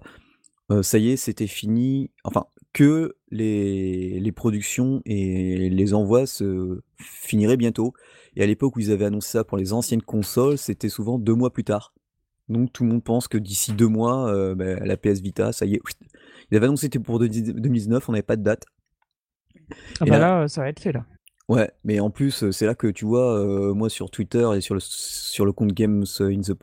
ça 0.82 0.98
y 0.98 1.10
est, 1.10 1.18
c'était 1.18 1.48
fini. 1.48 2.12
Enfin, 2.24 2.46
que 2.74 3.16
les, 3.30 4.20
les 4.20 4.32
productions 4.32 5.02
et 5.06 5.70
les 5.70 5.94
envois 5.94 6.26
se 6.26 6.82
finiraient 6.98 7.58
bientôt. 7.58 7.94
Et 8.36 8.44
à 8.44 8.46
l'époque 8.46 8.76
où 8.76 8.80
ils 8.80 8.92
avaient 8.92 9.06
annoncé 9.06 9.32
ça 9.32 9.44
pour 9.44 9.58
les 9.58 9.74
anciennes 9.74 10.02
consoles, 10.02 10.58
c'était 10.58 10.90
souvent 10.90 11.20
deux 11.20 11.36
mois 11.36 11.52
plus 11.52 11.64
tard. 11.64 11.94
Donc 12.52 12.74
tout 12.74 12.84
le 12.84 12.90
monde 12.90 13.04
pense 13.04 13.28
que 13.28 13.38
d'ici 13.38 13.74
deux 13.74 13.88
mois, 13.88 14.56
bah, 14.56 14.76
la 14.86 14.98
PS 14.98 15.22
Vita, 15.22 15.52
ça 15.52 15.66
y 15.66 15.76
est, 15.76 15.82
il 16.52 16.58
avait 16.58 16.66
annoncé 16.66 16.88
que 16.88 16.94
c'était 16.94 17.04
pour 17.04 17.20
2019, 17.20 18.10
on 18.10 18.12
n'avait 18.12 18.22
pas 18.24 18.36
de 18.36 18.44
date. 18.44 18.66
Ah 20.02 20.06
bah 20.06 20.20
là, 20.20 20.48
ça 20.48 20.62
va 20.62 20.70
être 20.70 20.82
fait 20.82 20.92
là. 20.92 21.06
Ouais, 21.52 21.70
mais 21.84 22.00
en 22.00 22.10
plus, 22.10 22.50
c'est 22.52 22.66
là 22.66 22.76
que 22.76 22.88
tu 22.88 23.06
vois, 23.06 23.38
euh, 23.38 23.74
moi 23.74 23.90
sur 23.90 24.10
Twitter 24.10 24.48
et 24.56 24.62
sur 24.62 24.74
le, 24.74 24.80
sur 24.80 25.46
le 25.46 25.52
compte 25.52 25.74
Games 25.74 26.06
in 26.20 26.42
the 26.42 26.54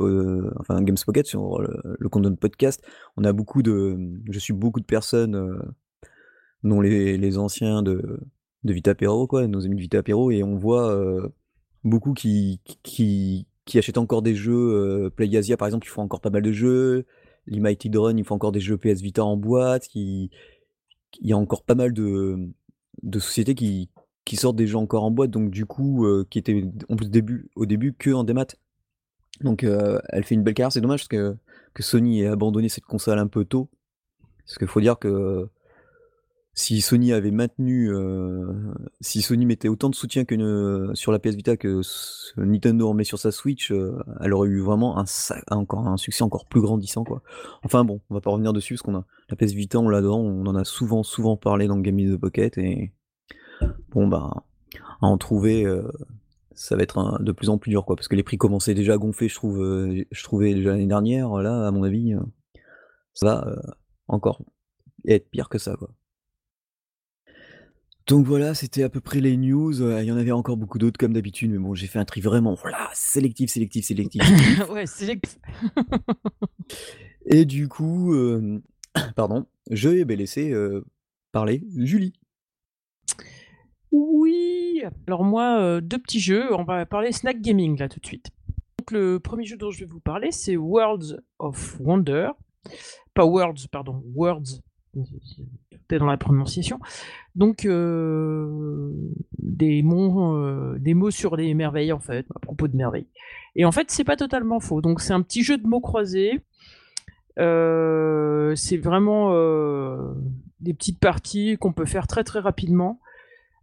enfin 0.59 0.80
Games 0.83 0.97
Pocket, 1.04 1.26
sur 1.26 1.61
le, 1.61 2.09
compte 2.09 2.23
de 2.23 2.30
notre 2.30 2.40
podcast, 2.40 2.83
on 3.16 3.25
a 3.25 3.33
beaucoup 3.33 3.62
de. 3.62 3.99
Je 4.30 4.38
suis 4.38 4.54
beaucoup 4.54 4.80
de 4.80 4.87
personnes, 4.87 5.35
euh, 5.35 5.59
dont 6.62 6.80
les, 6.80 7.18
les 7.18 7.38
anciens 7.38 7.83
de, 7.83 8.21
de 8.64 8.73
Vita 8.73 8.95
quoi, 8.95 9.47
nos 9.47 9.64
amis 9.66 9.76
de 9.76 9.80
Vita 9.80 10.00
et 10.07 10.42
on 10.42 10.57
voit 10.57 10.90
euh, 10.90 11.28
beaucoup 11.85 12.14
qui, 12.14 12.62
qui, 12.83 13.47
qui 13.68 13.78
achètent 13.78 13.98
encore 13.98 14.22
des 14.22 14.34
jeux. 14.34 15.10
PlayAsia, 15.14 15.56
par 15.56 15.68
exemple, 15.68 15.87
ils 15.87 15.90
font 15.90 16.02
encore 16.02 16.20
pas 16.20 16.30
mal 16.30 16.42
de 16.42 16.52
jeux. 16.52 17.04
L'Imighty 17.46 17.90
Run, 17.94 18.16
ils 18.16 18.25
font 18.25 18.34
encore 18.34 18.50
des 18.50 18.60
jeux 18.60 18.78
PS 18.78 19.02
Vita 19.02 19.22
en 19.22 19.37
boîte. 19.37 19.94
Il 19.94 20.30
y 21.20 21.32
a 21.32 21.37
encore 21.37 21.62
pas 21.62 21.75
mal 21.75 21.92
de, 21.92 22.48
sociétés 23.18 23.54
qui, 23.54 23.90
sortent 24.34 24.56
des 24.56 24.66
jeux 24.66 24.78
encore 24.78 25.04
en 25.04 25.10
boîte, 25.10 25.30
donc 25.30 25.50
du 25.50 25.66
coup, 25.66 26.06
qui 26.30 26.38
étaient 26.38 26.64
en 26.88 26.96
plus 26.96 27.10
début, 27.10 27.50
au 27.56 27.66
début 27.66 27.92
que 27.92 28.10
en 28.10 28.25
démat. 28.25 28.46
Donc 29.42 29.64
elle 29.64 30.25
fait 30.25 30.34
une 30.34 30.42
belle 30.42 30.54
carrière, 30.54 30.72
c'est 30.72 30.80
dommage 30.80 31.06
que, 31.06 31.37
que 31.75 31.82
Sony 31.82 32.22
ait 32.22 32.26
abandonné 32.26 32.70
cette 32.70 32.87
console 32.87 33.18
un 33.18 33.28
peu 33.28 33.44
tôt. 33.44 33.68
Parce 34.46 34.56
qu'il 34.56 34.66
faut 34.66 34.80
dire 34.80 34.98
que 34.98 35.50
si 36.58 36.80
Sony 36.80 37.12
avait 37.12 37.30
maintenu, 37.30 37.88
euh, 37.92 38.52
si 39.00 39.22
Sony 39.22 39.46
mettait 39.46 39.68
autant 39.68 39.90
de 39.90 39.94
soutien 39.94 40.24
que 40.24 40.90
sur 40.94 41.12
la 41.12 41.20
PS 41.20 41.36
Vita 41.36 41.56
que 41.56 41.82
Nintendo 42.36 42.88
en 42.88 42.94
met 42.94 43.04
sur 43.04 43.20
sa 43.20 43.30
Switch, 43.30 43.72
elle 44.20 44.34
aurait 44.34 44.48
eu 44.48 44.60
vraiment 44.60 44.98
un, 44.98 45.04
encore 45.50 45.86
un 45.86 45.96
succès 45.96 46.24
encore 46.24 46.46
plus 46.46 46.60
grandissant 46.60 47.04
quoi. 47.04 47.22
Enfin 47.62 47.84
bon, 47.84 48.00
on 48.10 48.14
va 48.14 48.20
pas 48.20 48.30
revenir 48.30 48.52
dessus 48.52 48.74
parce 48.74 48.82
qu'on 48.82 48.96
a 48.96 49.04
la 49.28 49.36
PS 49.36 49.52
Vita, 49.52 49.78
on 49.78 49.88
l'a 49.88 50.00
dedans, 50.00 50.18
on 50.18 50.46
en 50.46 50.56
a 50.56 50.64
souvent 50.64 51.04
souvent 51.04 51.36
parlé 51.36 51.68
dans 51.68 51.78
Game 51.78 51.98
in 52.00 52.16
the 52.16 52.20
Pocket 52.20 52.58
et 52.58 52.92
bon 53.90 54.08
bah 54.08 54.44
à 55.00 55.06
en 55.06 55.18
trouver 55.18 55.64
euh, 55.64 55.88
ça 56.54 56.76
va 56.76 56.82
être 56.82 57.22
de 57.22 57.32
plus 57.32 57.50
en 57.50 57.58
plus 57.58 57.70
dur 57.70 57.84
quoi 57.84 57.96
parce 57.96 58.08
que 58.08 58.16
les 58.16 58.22
prix 58.22 58.36
commençaient 58.36 58.74
déjà 58.74 58.94
à 58.94 58.98
gonfler 58.98 59.28
je 59.28 59.34
trouve 59.34 59.62
euh, 59.62 60.04
je 60.10 60.24
trouvais 60.24 60.54
déjà 60.54 60.70
l'année 60.70 60.86
dernière 60.86 61.30
là 61.36 61.66
à 61.66 61.70
mon 61.70 61.84
avis 61.84 62.14
euh, 62.14 62.20
ça 63.14 63.26
va 63.26 63.56
encore 64.08 64.42
être 65.06 65.30
pire 65.30 65.48
que 65.48 65.58
ça 65.58 65.76
quoi 65.76 65.90
donc 68.08 68.26
voilà, 68.26 68.54
c'était 68.54 68.82
à 68.82 68.88
peu 68.88 69.00
près 69.00 69.20
les 69.20 69.36
news. 69.36 69.80
Il 70.00 70.04
y 70.04 70.12
en 70.12 70.16
avait 70.16 70.32
encore 70.32 70.56
beaucoup 70.56 70.78
d'autres 70.78 70.98
comme 70.98 71.12
d'habitude, 71.12 71.50
mais 71.50 71.58
bon, 71.58 71.74
j'ai 71.74 71.86
fait 71.86 71.98
un 71.98 72.04
tri 72.04 72.20
vraiment 72.20 72.54
voilà, 72.54 72.90
sélectif, 72.94 73.50
sélectif, 73.50 73.84
sélectif. 73.84 74.22
ouais, 74.70 74.86
sélectif. 74.86 75.38
Et 77.26 77.44
du 77.44 77.68
coup, 77.68 78.14
pardon, 79.16 79.46
je 79.70 79.90
vais 79.90 80.16
laisser 80.16 80.52
parler 81.32 81.62
Julie. 81.76 82.14
Oui, 83.90 84.82
alors 85.06 85.24
moi, 85.24 85.60
euh, 85.60 85.80
deux 85.80 85.98
petits 85.98 86.20
jeux. 86.20 86.54
On 86.54 86.64
va 86.64 86.84
parler 86.86 87.12
snack 87.12 87.40
gaming 87.40 87.78
là 87.78 87.88
tout 87.88 88.00
de 88.00 88.06
suite. 88.06 88.30
Donc 88.78 88.90
le 88.90 89.18
premier 89.18 89.44
jeu 89.44 89.56
dont 89.56 89.70
je 89.70 89.80
vais 89.80 89.86
vous 89.86 90.00
parler, 90.00 90.30
c'est 90.30 90.56
Worlds 90.56 91.20
of 91.38 91.80
Wonder. 91.80 92.30
Pas 93.14 93.24
Worlds, 93.24 93.68
pardon, 93.70 94.02
Worlds. 94.14 94.60
Dans 95.90 96.07
la 96.07 96.16
prononciation. 96.16 96.78
Donc 97.35 97.64
euh, 97.64 98.90
des 99.38 99.83
mots, 99.83 100.35
euh, 100.35 100.76
des 100.78 100.95
mots 100.95 101.11
sur 101.11 101.37
les 101.37 101.54
merveilles 101.54 101.92
en 101.92 102.00
fait, 102.00 102.26
à 102.35 102.38
propos 102.38 102.68
de 102.68 102.76
merveilles. 102.76 103.07
Et 103.57 103.64
en 103.64 103.73
fait, 103.73 103.90
c'est 103.90 104.04
pas 104.04 104.16
totalement 104.16 104.61
faux. 104.61 104.80
Donc 104.80 105.00
c'est 105.00 105.12
un 105.12 105.23
petit 105.23 105.42
jeu 105.42 105.57
de 105.57 105.66
mots 105.66 105.80
croisés. 105.80 106.40
c'est 107.37 108.76
vraiment 108.76 109.33
des 110.61 110.75
petites 110.75 110.99
parties 110.99 111.57
qu'on 111.59 111.73
peut 111.73 111.87
faire 111.87 112.07
très 112.07 112.25
très 112.25 112.40
rapidement. 112.40 113.00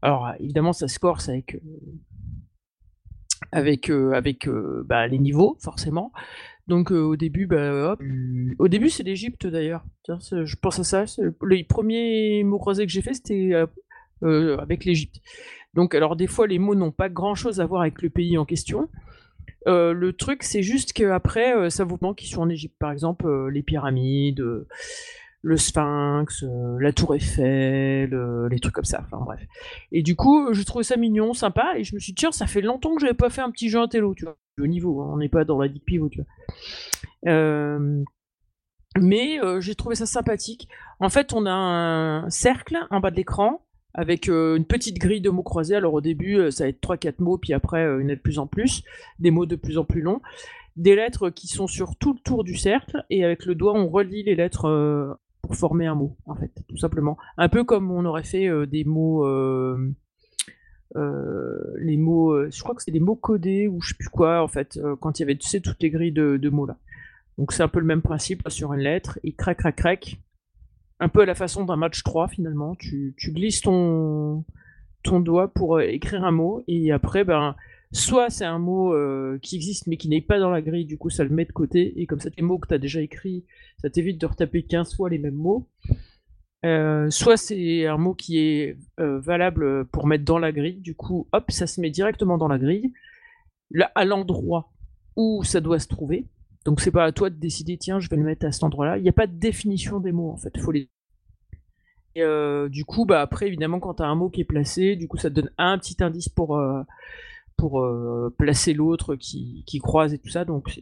Alors 0.01 0.33
évidemment, 0.39 0.73
ça 0.73 0.87
se 0.87 0.99
corse 0.99 1.29
avec, 1.29 1.55
euh, 1.55 1.59
avec, 3.51 3.89
euh, 3.89 4.21
euh, 4.47 4.83
bah, 4.85 5.07
les 5.07 5.19
niveaux, 5.19 5.57
forcément. 5.59 6.11
Donc 6.67 6.91
au 6.91 7.15
début, 7.15 7.45
bah, 7.45 7.95
au 8.57 8.67
début 8.67 8.89
c'est 8.89 9.03
l'Égypte 9.03 9.45
d'ailleurs. 9.45 9.83
Je 10.07 10.55
pense 10.55 10.79
à 10.79 10.83
ça. 10.83 11.05
Les 11.45 11.63
premiers 11.63 12.43
mots 12.43 12.57
croisés 12.57 12.85
que 12.85 12.91
j'ai 12.91 13.01
fait, 13.01 13.13
c'était 13.13 13.53
avec 14.23 14.85
l'Égypte. 14.85 15.17
Donc 15.73 15.93
alors 15.93 16.15
des 16.15 16.27
fois 16.27 16.47
les 16.47 16.57
mots 16.57 16.75
n'ont 16.75 16.91
pas 16.91 17.09
grand-chose 17.09 17.59
à 17.59 17.65
voir 17.65 17.81
avec 17.81 18.01
le 18.01 18.09
pays 18.09 18.37
en 18.37 18.45
question. 18.45 18.89
le 19.67 20.11
truc 20.11 20.41
c'est 20.41 20.63
juste 20.63 20.93
qu'après 20.93 21.69
ça 21.69 21.83
vous 21.83 21.99
manque 22.01 22.17
qui 22.17 22.27
sont 22.27 22.41
en 22.41 22.49
Égypte. 22.49 22.75
Par 22.79 22.91
exemple 22.91 23.49
les 23.49 23.61
pyramides 23.61 24.43
le 25.45 25.57
Sphinx, 25.57 26.43
euh, 26.43 26.77
la 26.79 26.91
Tour 26.91 27.13
Eiffel, 27.13 28.15
euh, 28.15 28.49
les 28.49 28.59
trucs 28.59 28.73
comme 28.73 28.83
ça. 28.83 29.05
Enfin 29.05 29.23
bref. 29.23 29.39
Et 29.91 30.01
du 30.01 30.15
coup, 30.15 30.51
je 30.53 30.63
trouvais 30.63 30.83
ça 30.83 30.97
mignon, 30.97 31.33
sympa, 31.33 31.77
et 31.77 31.83
je 31.83 31.93
me 31.93 31.99
suis 31.99 32.13
dit 32.13 32.21
tiens, 32.21 32.31
ça 32.31 32.47
fait 32.47 32.61
longtemps 32.61 32.95
que 32.95 33.01
j'avais 33.01 33.13
pas 33.13 33.29
fait 33.29 33.41
un 33.41 33.51
petit 33.51 33.69
jeu 33.69 33.79
intello, 33.79 34.15
tu 34.15 34.25
vois, 34.25 34.37
au 34.59 34.67
niveau. 34.67 35.01
Hein, 35.01 35.11
on 35.13 35.17
n'est 35.17 35.29
pas 35.29 35.45
dans 35.45 35.59
la 35.59 35.67
deep 35.67 35.85
pivot, 35.85 36.09
tu 36.09 36.21
vois. 36.21 37.31
Euh, 37.31 38.03
mais 38.99 39.39
j'ai 39.59 39.75
trouvé 39.75 39.95
ça 39.95 40.05
sympathique. 40.05 40.69
En 40.99 41.09
fait, 41.09 41.33
on 41.33 41.45
a 41.45 41.51
un 41.51 42.29
cercle 42.29 42.77
en 42.91 43.01
bas 43.01 43.11
de 43.11 43.17
l'écran 43.17 43.61
avec 43.93 44.27
une 44.27 44.65
petite 44.65 44.99
grille 44.99 45.21
de 45.21 45.29
mots 45.29 45.43
croisés. 45.43 45.75
Alors 45.75 45.93
au 45.93 46.01
début, 46.01 46.49
ça 46.51 46.63
va 46.63 46.69
être 46.69 46.81
3-4 46.81 47.15
mots, 47.19 47.37
puis 47.37 47.51
après, 47.51 47.83
une 47.99 48.07
de 48.07 48.15
plus 48.15 48.39
en 48.39 48.47
plus, 48.47 48.83
des 49.19 49.31
mots 49.31 49.45
de 49.45 49.57
plus 49.57 49.77
en 49.77 49.83
plus 49.83 50.01
longs 50.01 50.21
des 50.77 50.95
lettres 50.95 51.29
qui 51.29 51.47
sont 51.47 51.67
sur 51.67 51.95
tout 51.95 52.13
le 52.13 52.19
tour 52.19 52.43
du 52.43 52.55
cercle, 52.55 53.05
et 53.09 53.23
avec 53.23 53.45
le 53.45 53.55
doigt, 53.55 53.73
on 53.73 53.87
relie 53.87 54.23
les 54.23 54.35
lettres 54.35 55.17
pour 55.45 55.55
former 55.55 55.85
un 55.85 55.95
mot, 55.95 56.17
en 56.25 56.35
fait, 56.35 56.51
tout 56.67 56.77
simplement. 56.77 57.17
Un 57.37 57.49
peu 57.49 57.63
comme 57.63 57.91
on 57.91 58.05
aurait 58.05 58.23
fait 58.23 58.47
euh, 58.47 58.65
des 58.65 58.83
mots, 58.83 59.25
euh, 59.25 59.77
euh, 59.77 59.93
les 60.95 61.97
mots, 61.97 62.49
je 62.49 62.63
crois 62.63 62.75
que 62.75 62.81
c'est 62.81 62.91
des 62.91 62.99
mots 62.99 63.15
codés 63.15 63.67
ou 63.67 63.81
je 63.81 63.89
sais 63.89 63.95
plus 63.97 64.09
quoi, 64.09 64.41
en 64.41 64.47
fait, 64.47 64.79
quand 64.99 65.19
il 65.19 65.21
y 65.21 65.23
avait, 65.23 65.37
toutes 65.37 65.81
les 65.81 65.89
grilles 65.89 66.11
de, 66.11 66.49
mots 66.49 66.65
là. 66.65 66.77
Donc 67.37 67.51
c'est 67.51 67.63
un 67.63 67.67
peu 67.67 67.79
le 67.79 67.85
même 67.85 68.01
principe 68.01 68.47
sur 68.49 68.73
une 68.73 68.79
lettre, 68.79 69.19
et 69.23 69.33
crac, 69.33 69.57
crac, 69.57 69.75
crac, 69.75 70.19
un 70.99 71.09
peu 71.09 71.21
à 71.21 71.25
la 71.25 71.35
façon 71.35 71.65
d'un 71.65 71.75
match 71.75 72.03
3 72.03 72.27
finalement. 72.29 72.75
Tu, 72.75 73.13
glisses 73.19 73.61
ton, 73.61 74.45
doigt 75.03 75.49
pour 75.49 75.81
écrire 75.81 76.23
un 76.23 76.31
mot, 76.31 76.63
et 76.67 76.91
après, 76.91 77.23
ben 77.23 77.55
soit 77.91 78.29
c'est 78.29 78.45
un 78.45 78.59
mot 78.59 78.93
euh, 78.93 79.39
qui 79.41 79.55
existe 79.55 79.87
mais 79.87 79.95
qui 79.97 80.09
n'est 80.09 80.21
pas 80.21 80.39
dans 80.39 80.49
la 80.49 80.61
grille, 80.61 80.85
du 80.85 80.97
coup 80.97 81.09
ça 81.09 81.23
le 81.23 81.29
met 81.29 81.45
de 81.45 81.51
côté, 81.51 81.99
et 82.01 82.05
comme 82.05 82.19
ça, 82.19 82.29
les 82.35 82.43
mots 82.43 82.57
que 82.57 82.67
tu 82.67 82.73
as 82.73 82.77
déjà 82.77 83.01
écrits, 83.01 83.45
ça 83.81 83.89
t'évite 83.89 84.19
de 84.19 84.25
retaper 84.25 84.63
15 84.63 84.95
fois 84.95 85.09
les 85.09 85.19
mêmes 85.19 85.35
mots. 85.35 85.67
Euh, 86.65 87.09
soit 87.11 87.37
c'est 87.37 87.85
un 87.85 87.97
mot 87.97 88.13
qui 88.13 88.39
est 88.39 88.77
euh, 88.99 89.19
valable 89.19 89.85
pour 89.85 90.07
mettre 90.07 90.25
dans 90.25 90.39
la 90.39 90.51
grille, 90.51 90.81
du 90.81 90.95
coup, 90.95 91.27
hop, 91.31 91.51
ça 91.51 91.67
se 91.67 91.79
met 91.79 91.91
directement 91.91 92.37
dans 92.37 92.47
la 92.47 92.57
grille, 92.57 92.91
là, 93.71 93.91
à 93.95 94.03
l'endroit 94.03 94.71
où 95.15 95.43
ça 95.43 95.61
doit 95.61 95.79
se 95.79 95.87
trouver. 95.87 96.27
Donc 96.65 96.81
c'est 96.81 96.91
pas 96.91 97.05
à 97.05 97.11
toi 97.11 97.29
de 97.29 97.35
décider, 97.35 97.77
tiens, 97.77 97.99
je 97.99 98.09
vais 98.09 98.17
le 98.17 98.23
mettre 98.23 98.45
à 98.45 98.51
cet 98.51 98.63
endroit-là. 98.63 98.97
Il 98.97 99.03
n'y 99.03 99.09
a 99.09 99.13
pas 99.13 99.27
de 99.27 99.37
définition 99.37 99.99
des 99.99 100.11
mots 100.11 100.31
en 100.31 100.37
fait, 100.37 100.57
faut 100.57 100.71
les 100.71 100.89
et 102.17 102.23
du 102.69 102.85
coup, 102.85 103.05
bah 103.05 103.21
après, 103.21 103.47
évidemment, 103.47 103.79
quand 103.81 103.95
tu 103.95 104.03
as 104.03 104.05
un 104.05 104.15
mot 104.15 104.29
qui 104.29 104.41
est 104.41 104.45
placé, 104.45 104.95
du 104.95 105.07
coup, 105.07 105.17
ça 105.17 105.29
te 105.29 105.35
donne 105.35 105.51
un 105.57 105.77
petit 105.77 106.01
indice 106.01 106.29
pour, 106.29 106.57
euh, 106.57 108.29
placer 108.37 108.73
l'autre 108.73 109.15
qui, 109.15 109.63
qui, 109.67 109.79
croise 109.79 110.13
et 110.13 110.17
tout 110.17 110.29
ça. 110.29 110.45
Donc 110.45 110.81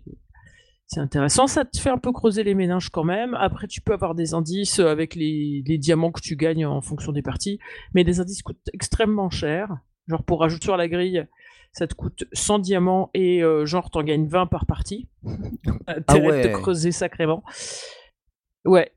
c'est 0.87 0.99
intéressant. 0.99 1.47
Ça 1.47 1.65
te 1.65 1.79
fait 1.79 1.89
un 1.89 1.97
peu 1.97 2.11
creuser 2.11 2.43
les 2.43 2.55
méninges 2.55 2.89
quand 2.89 3.03
même. 3.03 3.35
Après, 3.35 3.67
tu 3.67 3.81
peux 3.81 3.93
avoir 3.93 4.15
des 4.15 4.33
indices 4.33 4.79
avec 4.79 5.15
les, 5.15 5.63
les 5.65 5.77
diamants 5.77 6.11
que 6.11 6.21
tu 6.21 6.35
gagnes 6.35 6.65
en 6.65 6.81
fonction 6.81 7.11
des 7.11 7.21
parties. 7.21 7.59
Mais 7.93 8.03
des 8.03 8.19
indices 8.19 8.41
coûtent 8.41 8.69
extrêmement 8.73 9.29
cher. 9.29 9.69
Genre 10.07 10.23
pour 10.23 10.41
rajouter 10.41 10.65
sur 10.65 10.77
la 10.77 10.87
grille, 10.87 11.25
ça 11.71 11.87
te 11.87 11.95
coûte 11.95 12.25
100 12.33 12.59
diamants 12.59 13.09
et 13.13 13.41
euh, 13.41 13.65
genre 13.65 13.89
t'en 13.89 14.03
gagnes 14.03 14.27
20 14.27 14.47
par 14.47 14.65
partie. 14.65 15.09
Intérêt 15.87 16.41
ah 16.45 16.47
de 16.47 16.53
creuser 16.53 16.91
sacrément. 16.91 17.43
Ouais, 18.65 18.91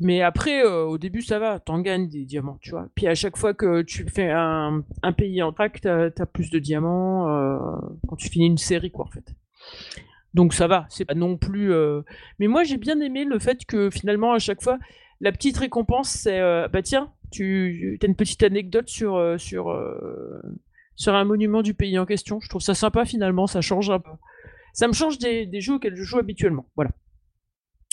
mais 0.00 0.22
après, 0.22 0.64
euh, 0.64 0.84
au 0.84 0.98
début, 0.98 1.22
ça 1.22 1.38
va, 1.38 1.60
t'en 1.60 1.80
gagnes 1.80 2.08
des 2.08 2.24
diamants, 2.24 2.58
tu 2.60 2.70
vois. 2.70 2.88
Puis 2.94 3.06
à 3.06 3.14
chaque 3.14 3.36
fois 3.36 3.54
que 3.54 3.82
tu 3.82 4.08
fais 4.08 4.30
un, 4.30 4.82
pays 5.16 5.42
en 5.42 5.52
track, 5.52 5.80
t'as 5.80 6.10
as 6.18 6.26
plus 6.26 6.50
de 6.50 6.58
diamants 6.58 7.28
euh, 7.28 7.58
quand 8.08 8.16
tu 8.16 8.28
finis 8.28 8.46
une 8.46 8.58
série, 8.58 8.90
quoi, 8.90 9.06
en 9.06 9.10
fait. 9.10 9.34
Donc 10.34 10.52
ça 10.52 10.66
va, 10.66 10.86
c'est 10.90 11.04
pas 11.04 11.14
non 11.14 11.36
plus. 11.36 11.72
euh, 11.72 12.02
Mais 12.38 12.48
moi 12.48 12.64
j'ai 12.64 12.76
bien 12.76 13.00
aimé 13.00 13.24
le 13.24 13.38
fait 13.38 13.64
que 13.64 13.88
finalement 13.90 14.32
à 14.32 14.38
chaque 14.38 14.62
fois 14.62 14.78
la 15.20 15.30
petite 15.32 15.56
récompense 15.56 16.10
c'est 16.10 16.40
euh, 16.40 16.66
bah 16.68 16.82
tiens 16.82 17.12
tu 17.30 17.98
as 18.02 18.06
une 18.06 18.16
petite 18.16 18.42
anecdote 18.42 18.88
sur 18.88 19.16
euh, 19.16 19.38
sur 20.96 21.14
un 21.14 21.24
monument 21.24 21.62
du 21.62 21.74
pays 21.74 21.98
en 21.98 22.06
question. 22.06 22.40
Je 22.40 22.48
trouve 22.48 22.62
ça 22.62 22.74
sympa 22.74 23.04
finalement, 23.04 23.46
ça 23.46 23.60
change 23.60 23.90
un 23.90 23.98
peu. 24.00 24.10
Ça 24.72 24.88
me 24.88 24.92
change 24.92 25.18
des, 25.18 25.46
des 25.46 25.60
jeux 25.60 25.74
auxquels 25.74 25.94
je 25.96 26.02
joue 26.02 26.18
habituellement. 26.18 26.66
Voilà. 26.76 26.90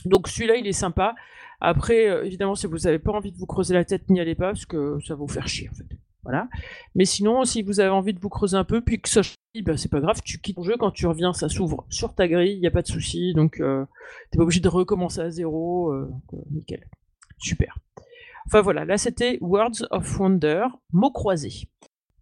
Donc 0.06 0.28
celui-là 0.28 0.56
il 0.56 0.66
est 0.68 0.72
sympa. 0.74 1.16
Après 1.60 2.26
évidemment 2.26 2.56
si 2.56 2.66
vous 2.68 2.78
n'avez 2.80 3.00
pas 3.00 3.12
envie 3.12 3.32
de 3.32 3.38
vous 3.38 3.46
creuser 3.46 3.76
la 3.76 3.86
tête 3.86 4.10
n'y 4.10 4.20
allez 4.20 4.36
pas 4.36 4.48
parce 4.48 4.66
que 4.66 4.98
ça 5.06 5.14
va 5.14 5.20
vous 5.20 5.28
faire 5.28 5.48
chier 5.48 5.70
en 5.70 5.76
fait. 5.76 5.86
Voilà. 6.24 6.48
Mais 6.96 7.06
sinon, 7.06 7.44
si 7.46 7.64
vous 7.64 7.80
avez 7.80 7.90
envie 7.90 8.14
de 8.14 8.20
vous 8.20 8.30
creuser 8.30 8.58
un 8.58 8.64
peu, 8.64 8.82
puis 8.82 9.02
que 9.02 9.10
ça 9.10 9.24
chie, 9.24 9.36
bah, 9.64 9.78
c'est 9.78 9.90
pas 9.90 10.00
grave, 10.00 10.22
tu 10.24 10.40
quittes 10.40 10.56
ton 10.56 10.64
jeu, 10.64 10.76
quand 10.78 10.92
tu 10.92 11.08
reviens, 11.08 11.34
ça 11.34 11.50
s'ouvre 11.50 11.86
sur 11.90 12.14
ta 12.14 12.28
grille, 12.28 12.54
il 12.54 12.62
n'y 12.62 12.68
a 12.68 12.72
pas 12.72 12.82
de 12.82 12.88
souci, 12.88 13.34
donc 13.34 13.60
euh, 13.60 13.86
t'es 14.30 14.38
pas 14.38 14.44
obligé 14.44 14.60
de 14.60 14.70
recommencer 14.70 15.22
à 15.22 15.30
zéro, 15.30 15.92
euh, 15.92 16.12
nickel. 16.52 16.88
Super. 17.38 17.78
Enfin 18.46 18.62
voilà, 18.62 18.86
là 18.86 18.98
c'était 18.98 19.38
Words 19.42 19.88
of 19.92 20.20
Wonder, 20.20 20.68
mots 20.94 21.12
croisés. 21.12 21.70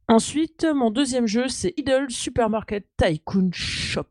Ensuite, 0.08 0.65
mon 0.74 0.89
deuxième 0.89 1.27
jeu, 1.27 1.48
c'est 1.48 1.74
Idle 1.77 2.08
Supermarket 2.10 2.88
Tycoon 2.98 3.50
Shop. 3.51 4.08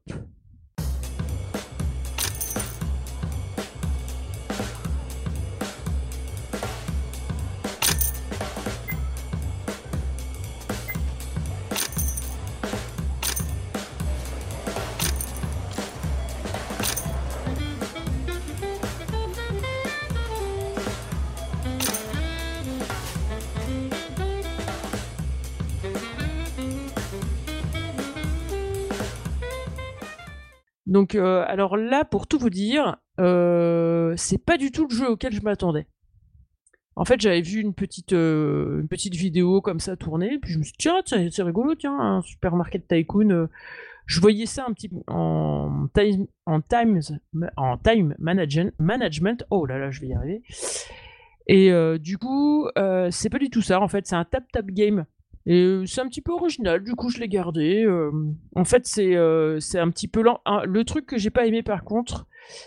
Donc, 30.89 31.15
euh, 31.15 31.45
alors 31.47 31.77
là, 31.77 32.05
pour 32.07 32.27
tout 32.27 32.39
vous 32.39 32.49
dire, 32.49 32.97
euh, 33.21 34.15
c'est 34.17 34.43
pas 34.43 34.57
du 34.57 34.73
tout 34.73 34.89
le 34.89 34.95
jeu 34.95 35.11
auquel 35.11 35.35
je 35.35 35.43
m'attendais. 35.43 35.87
En 36.97 37.05
fait, 37.05 37.21
j'avais 37.21 37.43
vu 37.43 37.61
une 37.61 37.75
petite, 37.75 38.15
euh, 38.15 38.83
vidéo 39.13 39.61
comme 39.61 39.81
ça 39.81 39.97
tourner, 39.97 40.39
puis 40.39 40.53
je 40.53 40.59
me 40.59 40.65
suis 40.65 40.73
dit, 40.73 40.79
tiens, 40.79 41.03
c'est 41.05 41.43
rigolo, 41.43 41.75
tiens, 41.75 41.97
un 41.97 42.23
supermarket 42.23 42.89
tycoon. 42.89 43.49
Je 44.07 44.21
voyais 44.21 44.47
ça 44.47 44.65
un 44.67 44.73
petit 44.73 44.89
peu 44.89 44.97
en 45.07 45.89
time, 45.93 46.27
management, 48.19 48.73
management. 48.79 49.45
Oh 49.51 49.67
là 49.67 49.79
là, 49.79 49.91
je 49.91 50.01
vais 50.01 50.07
y 50.09 50.15
arriver. 50.15 50.43
Et 51.47 51.71
du 51.99 52.17
coup, 52.17 52.67
c'est 53.11 53.29
pas 53.29 53.39
du 53.39 53.51
tout 53.51 53.61
ça. 53.61 53.81
En 53.83 53.89
fait, 53.89 54.07
c'est 54.07 54.17
un 54.17 54.25
tap-tap 54.25 54.67
game. 54.67 55.05
Et 55.49 55.63
euh, 55.63 55.87
c'est 55.87 56.01
un 56.01 56.09
petit 56.09 56.21
peu 56.21 56.33
original, 56.33 56.85
du 56.85 56.95
coup 56.95 57.09
je 57.09 57.19
l'ai 57.19 57.29
gardé. 57.29 57.85
euh. 57.85 58.13
en 58.55 58.65
fait, 58.65 58.87
c'est 58.87 59.17
euh, 59.17 59.59
un 59.75 59.91
petit 59.91 60.07
peu 60.07 60.23
lent. 60.23 60.41
Le 60.65 60.85
truc 60.85 61.07
que 61.07 61.19
j'ai 61.19 61.31
pas 61.31 61.47
aimé 61.47 61.63
par 61.65 61.83
contre, 61.83 62.27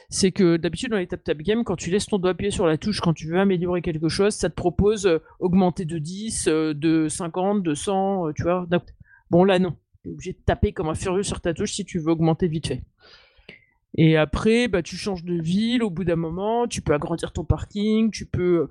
c'est 0.10 0.32
que 0.32 0.58
d'habitude 0.58 0.92
dans 0.92 0.98
les 0.98 1.08
tap-tap 1.08 1.38
games, 1.38 1.64
quand 1.64 1.76
tu 1.76 1.90
laisses 1.90 2.06
ton 2.06 2.18
doigt 2.18 2.32
appuyer 2.32 2.52
sur 2.52 2.66
la 2.66 2.78
touche, 2.78 3.00
quand 3.00 3.14
tu 3.14 3.28
veux 3.28 3.40
améliorer 3.40 3.82
quelque 3.82 4.10
chose, 4.10 4.34
ça 4.34 4.50
te 4.50 4.56
propose 4.56 5.06
euh, 5.06 5.20
augmenter 5.40 5.86
de 5.86 5.98
10, 5.98 6.48
euh, 6.48 6.74
de 6.74 7.08
50, 7.08 7.64
de 7.64 7.74
100, 7.74 8.28
euh, 8.28 8.32
tu 8.34 8.44
vois. 8.44 8.68
Bon 9.30 9.44
là 9.44 9.60
non, 9.60 9.76
tu 10.04 10.10
es 10.10 10.12
obligé 10.12 10.34
de 10.34 10.40
taper 10.46 10.74
comme 10.74 10.90
un 10.90 10.96
furieux 10.96 11.24
sur 11.24 11.42
ta 11.42 11.54
touche 11.54 11.74
si 11.74 11.86
tu 11.86 12.00
veux 12.00 12.12
augmenter 12.12 12.48
vite 12.48 12.68
fait. 12.68 12.84
Et 13.98 14.16
après, 14.16 14.68
bah, 14.70 14.82
tu 14.82 14.96
changes 14.96 15.26
de 15.26 15.42
ville 15.42 15.84
au 15.84 15.90
bout 15.90 16.06
d'un 16.06 16.16
moment, 16.16 16.66
tu 16.68 16.82
peux 16.82 16.94
agrandir 16.94 17.34
ton 17.34 17.44
parking, 17.44 18.10
tu 18.10 18.26
peux 18.26 18.70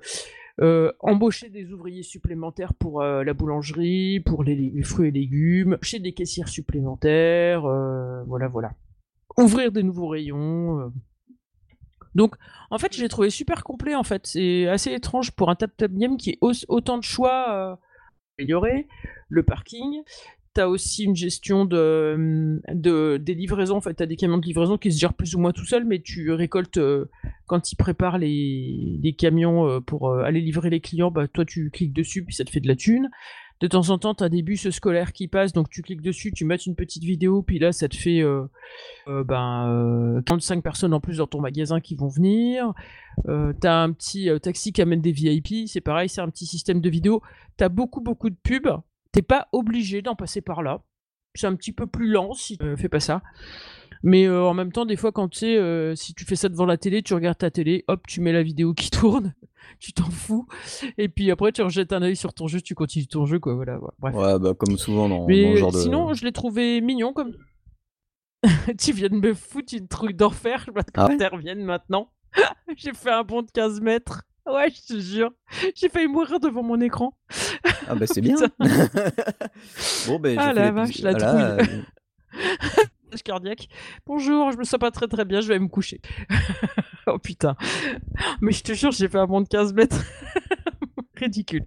euh, 0.59 0.91
embaucher 0.99 1.49
des 1.49 1.71
ouvriers 1.71 2.03
supplémentaires 2.03 2.73
pour 2.73 3.01
euh, 3.01 3.23
la 3.23 3.33
boulangerie, 3.33 4.19
pour 4.19 4.43
les, 4.43 4.81
fruits 4.83 5.09
et 5.09 5.11
légumes, 5.11 5.77
chez 5.81 5.99
des 5.99 6.13
caissières 6.13 6.49
supplémentaires, 6.49 7.65
euh, 7.65 8.23
voilà, 8.25 8.47
voilà. 8.47 8.73
Ouvrir 9.37 9.71
des 9.71 9.83
nouveaux 9.83 10.09
rayons. 10.09 10.91
Donc, 12.15 12.35
en 12.69 12.77
fait, 12.77 12.93
je 12.93 13.01
l'ai 13.01 13.07
trouvé 13.07 13.29
super 13.29 13.63
complet, 13.63 13.95
en 13.95 14.03
fait. 14.03 14.27
C'est 14.27 14.67
assez 14.67 14.91
étrange 14.91 15.31
pour 15.31 15.49
un 15.49 15.55
tap-tap 15.55 15.93
game 15.93 16.17
qui 16.17 16.31
ait 16.31 16.37
au- 16.41 16.51
autant 16.67 16.97
de 16.97 17.03
choix 17.03 17.79
améliorés. 18.37 18.87
Le 19.29 19.43
parking, 19.43 20.01
T'as 20.53 20.67
aussi 20.67 21.05
une 21.05 21.15
gestion 21.15 21.63
de, 21.63 22.61
de 22.73 23.15
des 23.15 23.35
livraisons. 23.35 23.77
En 23.77 23.81
fait, 23.81 23.93
t'as 23.93 24.05
des 24.05 24.17
camions 24.17 24.37
de 24.37 24.45
livraison 24.45 24.77
qui 24.77 24.91
se 24.91 24.99
gèrent 24.99 25.13
plus 25.13 25.33
ou 25.33 25.39
moins 25.39 25.53
tout 25.53 25.65
seuls, 25.65 25.85
mais 25.85 26.01
tu 26.01 26.29
récoltes 26.31 26.77
euh, 26.77 27.05
quand 27.45 27.71
ils 27.71 27.77
préparent 27.77 28.17
les, 28.17 29.15
camions 29.17 29.65
euh, 29.65 29.79
pour 29.79 30.09
euh, 30.09 30.23
aller 30.23 30.41
livrer 30.41 30.69
les 30.69 30.81
clients. 30.81 31.09
Bah, 31.09 31.29
toi, 31.29 31.45
tu 31.45 31.69
cliques 31.69 31.93
dessus, 31.93 32.25
puis 32.25 32.35
ça 32.35 32.43
te 32.43 32.49
fait 32.49 32.59
de 32.59 32.67
la 32.67 32.75
thune. 32.75 33.09
De 33.61 33.67
temps 33.67 33.91
en 33.91 33.97
temps, 33.97 34.13
t'as 34.13 34.27
des 34.27 34.41
bus 34.41 34.69
scolaires 34.71 35.13
qui 35.13 35.29
passent, 35.29 35.53
donc 35.53 35.69
tu 35.69 35.83
cliques 35.83 36.01
dessus, 36.01 36.33
tu 36.33 36.43
mets 36.43 36.55
une 36.55 36.75
petite 36.75 37.03
vidéo, 37.03 37.43
puis 37.43 37.57
là, 37.57 37.71
ça 37.71 37.87
te 37.87 37.95
fait 37.95 38.23
ben, 39.07 39.69
euh, 39.69 40.21
45 40.23 40.63
personnes 40.63 40.93
en 40.93 40.99
plus 40.99 41.17
dans 41.17 41.27
ton 41.27 41.39
magasin 41.39 41.79
qui 41.79 41.95
vont 41.95 42.07
venir. 42.07 42.73
T'as 43.25 43.83
un 43.83 43.93
petit 43.93 44.29
taxi 44.41 44.73
qui 44.73 44.81
amène 44.81 44.99
des 44.99 45.11
VIP, 45.11 45.67
c'est 45.67 45.79
pareil, 45.79 46.09
c'est 46.09 46.21
un 46.21 46.29
petit 46.29 46.47
système 46.47 46.81
de 46.81 46.89
vidéo. 46.89 47.21
T'as 47.55 47.69
beaucoup, 47.69 48.01
beaucoup 48.01 48.31
de 48.31 48.35
pubs. 48.35 48.81
T'es 49.11 49.21
pas 49.21 49.47
obligé 49.51 50.01
d'en 50.01 50.15
passer 50.15 50.41
par 50.41 50.63
là. 50.63 50.81
C'est 51.35 51.47
un 51.47 51.55
petit 51.55 51.71
peu 51.71 51.87
plus 51.87 52.07
lent 52.07 52.33
si 52.33 52.57
tu 52.57 52.77
fais 52.77 52.89
pas 52.89 52.99
ça. 52.99 53.21
Mais 54.03 54.25
euh, 54.25 54.43
en 54.43 54.53
même 54.53 54.71
temps, 54.71 54.85
des 54.85 54.95
fois, 54.95 55.11
quand 55.11 55.29
tu 55.29 55.39
sais, 55.39 55.57
euh, 55.57 55.95
si 55.95 56.13
tu 56.13 56.25
fais 56.25 56.35
ça 56.35 56.49
devant 56.49 56.65
la 56.65 56.77
télé, 56.77 57.03
tu 57.03 57.13
regardes 57.13 57.37
ta 57.37 57.51
télé, 57.51 57.85
hop, 57.87 58.05
tu 58.07 58.19
mets 58.19 58.31
la 58.31 58.43
vidéo 58.43 58.73
qui 58.73 58.89
tourne, 58.91 59.35
tu 59.79 59.93
t'en 59.93 60.09
fous. 60.09 60.47
Et 60.97 61.07
puis 61.07 61.29
après, 61.31 61.51
tu 61.51 61.61
rejettes 61.61 61.93
un 61.93 62.01
œil 62.01 62.15
sur 62.15 62.33
ton 62.33 62.47
jeu, 62.47 62.61
tu 62.61 62.73
continues 62.73 63.07
ton 63.07 63.25
jeu, 63.25 63.39
quoi. 63.39 63.53
Voilà, 63.53 63.79
ouais, 63.79 63.89
bref. 63.99 64.15
Ouais, 64.15 64.39
bah 64.39 64.53
comme 64.57 64.77
souvent 64.77 65.07
dans, 65.07 65.19
dans 65.19 65.27
Mais 65.27 65.53
ce 65.53 65.59
genre 65.59 65.71
de. 65.71 65.77
sinon, 65.77 66.13
je 66.13 66.25
l'ai 66.25 66.31
trouvé 66.31 66.81
mignon 66.81 67.13
comme. 67.13 67.35
tu 68.79 68.91
viens 68.91 69.09
de 69.09 69.15
me 69.15 69.33
foutre 69.33 69.75
une 69.75 69.87
truc 69.87 70.15
d'enfer, 70.15 70.63
je 70.65 70.71
m'attends 70.71 71.09
Ah 71.19 71.55
maintenant. 71.55 72.11
J'ai 72.75 72.93
fait 72.93 73.11
un 73.11 73.23
bond 73.23 73.43
de 73.43 73.51
15 73.51 73.81
mètres. 73.81 74.23
Ouais, 74.47 74.69
je 74.71 74.93
te 74.93 74.99
jure. 74.99 75.31
J'ai 75.75 75.89
failli 75.89 76.07
mourir 76.07 76.39
devant 76.39 76.63
mon 76.63 76.79
écran. 76.81 77.13
Ah 77.87 77.95
bah 77.95 78.07
c'est 78.07 78.21
bien. 78.21 78.35
bon 80.07 80.19
ben. 80.19 80.37
Ah 80.39 80.47
j'ai 80.47 80.53
fait 80.53 80.53
la 80.53 80.71
vache, 80.71 80.99
la 80.99 81.11
voilà, 81.11 81.57
trouille. 81.57 81.77
euh, 82.33 83.17
cardiaque. 83.23 83.67
Bonjour, 84.05 84.51
je 84.51 84.57
me 84.57 84.63
sens 84.63 84.79
pas 84.79 84.91
très 84.91 85.07
très 85.07 85.25
bien, 85.25 85.41
je 85.41 85.47
vais 85.47 85.59
me 85.59 85.67
coucher. 85.67 86.01
oh 87.07 87.19
putain. 87.19 87.55
Mais 88.41 88.51
je 88.51 88.63
te 88.63 88.73
jure, 88.73 88.91
j'ai 88.91 89.07
fait 89.07 89.17
un 89.19 89.27
bond 89.27 89.41
de 89.41 89.47
15 89.47 89.73
mètres. 89.73 90.01
Ridicule. 91.15 91.65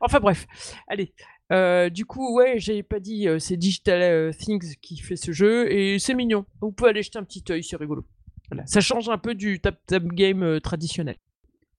Enfin 0.00 0.18
bref, 0.18 0.46
allez. 0.88 1.14
Euh, 1.52 1.88
du 1.88 2.04
coup, 2.04 2.34
ouais, 2.36 2.58
j'avais 2.58 2.82
pas 2.82 3.00
dit, 3.00 3.26
euh, 3.28 3.38
c'est 3.38 3.56
Digital 3.56 4.02
euh, 4.02 4.32
Things 4.32 4.74
qui 4.82 4.98
fait 4.98 5.16
ce 5.16 5.32
jeu 5.32 5.70
et 5.72 5.98
c'est 5.98 6.14
mignon. 6.14 6.44
Vous 6.60 6.72
pouvez 6.72 6.90
aller 6.90 7.02
jeter 7.02 7.18
un 7.18 7.24
petit 7.24 7.44
œil, 7.50 7.62
c'est 7.62 7.76
rigolo. 7.76 8.04
Voilà. 8.50 8.66
Ça 8.66 8.80
change 8.80 9.08
un 9.08 9.18
peu 9.18 9.34
du 9.34 9.60
tap 9.60 9.76
tap 9.86 10.02
game 10.04 10.60
traditionnel. 10.60 11.16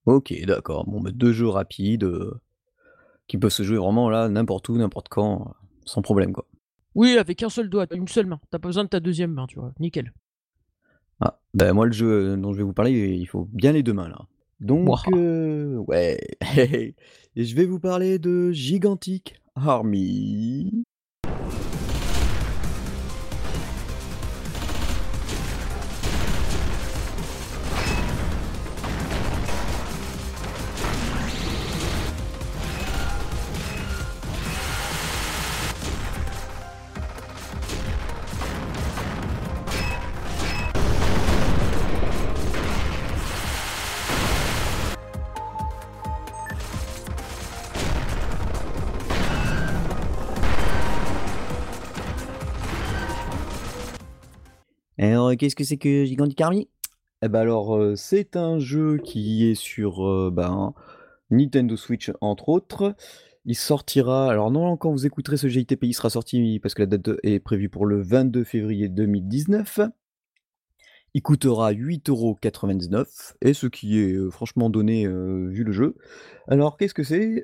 Ok, 0.09 0.33
d'accord. 0.43 0.85
Bon, 0.87 0.99
bah, 0.99 1.11
deux 1.13 1.31
jeux 1.31 1.47
rapides 1.47 2.03
euh, 2.03 2.41
qui 3.27 3.37
peuvent 3.37 3.51
se 3.51 3.61
jouer 3.61 3.77
vraiment 3.77 4.09
là, 4.09 4.27
n'importe 4.27 4.67
où, 4.69 4.75
n'importe 4.75 5.07
quand, 5.07 5.41
euh, 5.41 5.51
sans 5.85 6.01
problème 6.01 6.33
quoi. 6.33 6.47
Oui, 6.95 7.15
avec 7.15 7.43
un 7.43 7.49
seul 7.49 7.69
doigt, 7.69 7.85
une 7.93 8.07
seule 8.07 8.25
main. 8.25 8.39
T'as 8.49 8.57
pas 8.57 8.69
besoin 8.69 8.85
de 8.85 8.89
ta 8.89 8.99
deuxième 8.99 9.31
main, 9.33 9.45
tu 9.45 9.59
vois. 9.59 9.71
Nickel. 9.79 10.11
Ah, 11.19 11.39
bah 11.53 11.73
moi 11.73 11.85
le 11.85 11.91
jeu 11.91 12.07
euh, 12.07 12.37
dont 12.37 12.53
je 12.53 12.57
vais 12.57 12.63
vous 12.63 12.73
parler, 12.73 13.17
il 13.17 13.27
faut 13.27 13.47
bien 13.53 13.71
les 13.71 13.83
deux 13.83 13.93
mains 13.93 14.09
là. 14.09 14.25
Donc, 14.59 14.89
euh, 15.13 15.75
ouais. 15.75 16.19
Et 17.35 17.43
je 17.43 17.55
vais 17.55 17.65
vous 17.65 17.79
parler 17.79 18.17
de 18.17 18.49
Gigantic 18.51 19.35
Army. 19.53 20.85
Qu'est-ce 55.39 55.55
que 55.55 55.63
c'est 55.63 55.77
que 55.77 56.05
Gigantic 56.05 56.39
Army 56.41 56.69
Eh 57.23 57.29
ben 57.29 57.39
alors, 57.39 57.75
euh, 57.75 57.95
c'est 57.95 58.35
un 58.35 58.59
jeu 58.59 58.97
qui 58.97 59.49
est 59.49 59.55
sur 59.55 60.05
euh, 60.07 60.29
ben, 60.31 60.73
Nintendo 61.31 61.75
Switch 61.75 62.11
entre 62.21 62.49
autres. 62.49 62.95
Il 63.45 63.55
sortira, 63.55 64.29
alors 64.29 64.51
non, 64.51 64.77
quand 64.77 64.91
vous 64.91 65.07
écouterez 65.07 65.37
ce 65.37 65.47
GITP, 65.47 65.85
il 65.85 65.93
sera 65.93 66.09
sorti 66.09 66.59
parce 66.59 66.73
que 66.75 66.83
la 66.83 66.87
date 66.87 67.11
est 67.23 67.39
prévue 67.39 67.69
pour 67.69 67.85
le 67.85 68.01
22 68.01 68.43
février 68.43 68.89
2019. 68.89 69.79
Il 71.15 71.23
coûtera 71.23 71.71
8,99 71.71 72.89
€ 72.91 73.33
et 73.41 73.53
ce 73.53 73.65
qui 73.65 73.97
est, 73.99 74.11
heu, 74.11 74.29
franchement 74.29 74.69
donné, 74.69 75.07
vu 75.07 75.63
le 75.63 75.71
jeu. 75.71 75.95
Alors 76.47 76.77
qu'est-ce 76.77 76.93
que 76.93 77.03
c'est? 77.03 77.43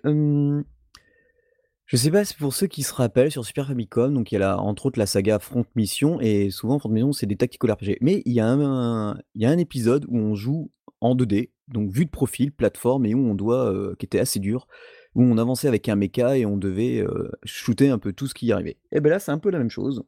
Je 1.88 1.98
sais 1.98 2.10
pas, 2.10 2.26
c'est 2.26 2.38
pour 2.38 2.52
ceux 2.52 2.65
qui 2.65 2.82
se 2.82 2.91
rappellent 2.93 3.32
sur 3.32 3.45
Super 3.45 3.67
Famicom, 3.67 4.12
donc 4.12 4.32
il 4.32 4.39
y 4.39 4.41
a 4.41 4.58
entre 4.58 4.88
autres 4.88 4.98
la 4.98 5.06
saga 5.06 5.38
Front 5.38 5.65
Mission 5.76 6.19
et 6.19 6.50
souvent 6.50 6.80
Front 6.80 6.89
Mission 6.89 7.13
c'est 7.13 7.28
des 7.28 7.36
tactical 7.36 7.74
RPG. 7.74 7.98
Mais 8.02 8.24
il 8.26 8.34
y 8.34 8.39
a 8.39 8.48
un 8.48 9.19
y 9.36 9.45
épisode 9.45 10.06
où 10.08 10.17
on 10.17 10.34
joue 10.34 10.71
en 11.00 11.15
2D, 11.15 11.52
donc 11.67 11.91
vue 11.91 12.06
de 12.06 12.10
profil, 12.10 12.52
plateforme 12.52 13.06
et 13.06 13.13
où 13.13 13.19
on 13.19 13.36
doit, 13.36 13.71
heu 13.71 13.95
qui 14.00 14.06
était 14.08 14.19
assez 14.19 14.39
dur, 14.39 14.67
où 15.13 15.21
on 15.21 15.38
avançait 15.38 15.67
avec 15.67 15.88
un 15.88 15.95
méca 15.95 16.36
et 16.36 16.48
on 16.48 16.58
devait, 16.58 17.02
heu, 17.02 17.32
shooter 17.43 17.89
un 17.89 18.00
peu 18.00 18.13
tout 18.13 18.26
ce 18.26 18.34
qui 18.34 18.52
arrivait. 18.52 18.78
Et 18.91 19.00
beh, 19.00 19.12
là 19.12 19.19
c'est 19.19 19.32
un 19.32 19.38
peu 19.38 19.52
la 19.52 19.60
même 19.60 19.69
chose. 19.69 20.04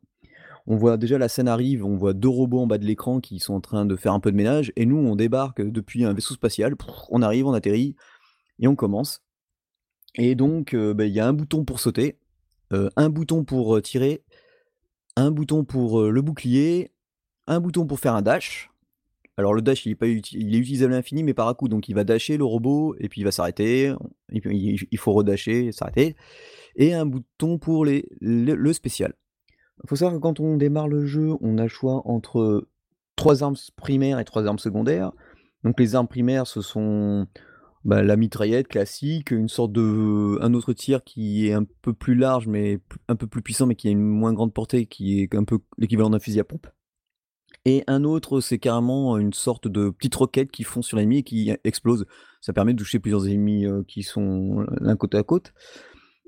On 0.65 0.77
voit 0.77 0.97
déjà 0.97 1.19
la 1.19 1.29
scène 1.29 1.47
arrive, 1.47 1.85
on 1.85 1.95
voit 1.95 2.13
2 2.13 2.27
robots 2.27 2.61
en 2.61 2.67
bas 2.67 2.79
de 2.79 2.85
l'écran 2.85 3.19
qui 3.19 3.37
sont 3.37 3.53
en 3.53 3.61
train 3.61 3.85
de 3.85 3.95
faire 3.95 4.13
un 4.13 4.19
peu 4.19 4.31
de 4.31 4.35
ménage 4.35 4.73
et 4.77 4.87
nous 4.87 4.97
on 4.97 5.15
débarque 5.15 5.61
depuis 5.61 6.05
un 6.05 6.13
vaisseau 6.13 6.33
spatial, 6.33 6.73
on 7.09 7.21
arrive, 7.21 7.45
on 7.45 7.53
atterrit 7.53 7.95
et 8.59 8.67
on 8.67 8.75
commence. 8.75 9.21
Et 10.15 10.35
donc, 10.35 10.75
bah, 10.75 11.05
il 11.05 11.13
y 11.13 11.19
a 11.19 11.27
un 11.27 11.33
bouton 11.33 11.63
pour 11.63 11.79
sauter, 11.79 12.17
un 12.71 13.09
bouton 13.09 13.43
pour, 13.43 13.81
tirer, 13.81 14.23
un 15.15 15.31
bouton 15.31 15.63
pour, 15.63 16.03
le 16.03 16.21
bouclier, 16.21 16.91
un 17.45 17.59
bouton 17.59 17.85
pour 17.85 17.99
faire 17.99 18.15
un 18.15 18.21
dash. 18.21 18.69
Alors 19.39 19.53
le 19.53 19.61
dash 19.61 19.85
il 19.85 19.91
est 19.91 19.95
pas 19.95 20.07
il 20.07 20.55
est 20.55 20.57
utilisable 20.57 20.93
à 20.93 20.95
l'infini 20.95 21.21
mais 21.21 21.35
par 21.35 21.47
à-coups, 21.47 21.69
donc 21.69 21.87
il 21.89 21.93
va 21.93 22.03
dasher 22.03 22.37
le 22.37 22.43
robot 22.43 22.95
et 22.99 23.07
puis 23.07 23.21
il 23.21 23.23
va 23.23 23.31
s'arrêter, 23.31 23.93
il 24.31 24.97
faut 24.97 25.13
redasher 25.13 25.71
s'arrêter 25.71 26.15
et 26.75 26.95
un 26.95 27.05
bouton 27.05 27.59
pour 27.59 27.85
le 27.85 28.01
le 28.19 28.73
spécial. 28.73 29.13
Il 29.83 29.89
faut 29.89 29.95
savoir 29.95 30.15
que 30.15 30.21
quand 30.21 30.39
on 30.39 30.57
démarre 30.57 30.87
le 30.87 31.05
jeu, 31.05 31.35
on 31.41 31.59
a 31.59 31.63
le 31.63 31.69
choix 31.69 32.01
entre 32.05 32.67
3 33.15 33.43
armes 33.43 33.55
primaires 33.75 34.19
et 34.19 34.25
3 34.25 34.47
armes 34.47 34.57
secondaires. 34.57 35.11
Donc 35.63 35.79
les 35.79 35.93
armes 35.93 36.07
primaires 36.07 36.47
ce 36.47 36.61
sont, 36.61 37.27
bah, 37.87 38.03
la 38.03 38.17
mitraillette 38.17 38.67
classique, 38.67 39.31
une 39.31 39.47
sorte 39.47 39.71
de 39.71 40.37
un 40.41 40.53
autre 40.53 40.73
tir 40.73 41.05
qui 41.05 41.47
est 41.47 41.53
un 41.53 41.63
peu 41.81 41.93
plus 41.93 42.15
large 42.15 42.45
mais 42.45 42.79
un 43.07 43.15
peu 43.15 43.27
plus 43.27 43.41
puissant 43.41 43.65
mais 43.65 43.75
qui 43.75 43.87
a 43.87 43.91
une 43.91 44.01
moins 44.03 44.33
grande 44.33 44.53
portée 44.53 44.85
qui 44.85 45.21
est 45.21 45.33
un 45.33 45.45
peu 45.45 45.59
l'équivalent 45.77 46.09
d'un 46.09 46.19
fusil 46.19 46.41
à 46.41 46.43
pompe. 46.43 46.67
Et 47.63 47.85
un 47.87 48.03
autre, 48.03 48.41
c'est 48.41 48.59
carrément 48.59 49.17
une 49.17 49.31
sorte 49.31 49.69
de 49.69 49.89
petite 49.89 50.15
roquette 50.15 50.51
qui 50.51 50.63
fonce 50.63 50.85
sur 50.85 50.97
l'ennemi 50.97 51.19
et 51.19 51.23
qui 51.23 51.51
explose. 51.63 52.05
Ça 52.41 52.51
permet 52.51 52.73
de 52.73 52.77
toucher 52.77 52.99
plusieurs 52.99 53.25
ennemis, 53.27 53.65
heu, 53.65 53.83
qui 53.87 54.03
sont 54.03 54.65
l'un 54.81 54.95
côte 54.97 55.15
à 55.15 55.23
côte. 55.23 55.53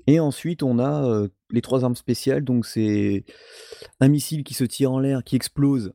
Et 0.06 0.18
ensuite 0.18 0.62
on 0.62 0.78
a, 0.78 1.06
heu, 1.08 1.30
les 1.50 1.60
3 1.60 1.84
armes 1.84 1.94
spéciales, 1.94 2.42
donc 2.42 2.64
c'est 2.64 3.26
un 4.00 4.08
missile 4.08 4.44
qui 4.44 4.54
se 4.54 4.64
tire 4.64 4.92
en 4.92 4.98
l'air, 4.98 5.24
qui 5.24 5.36
explose 5.36 5.92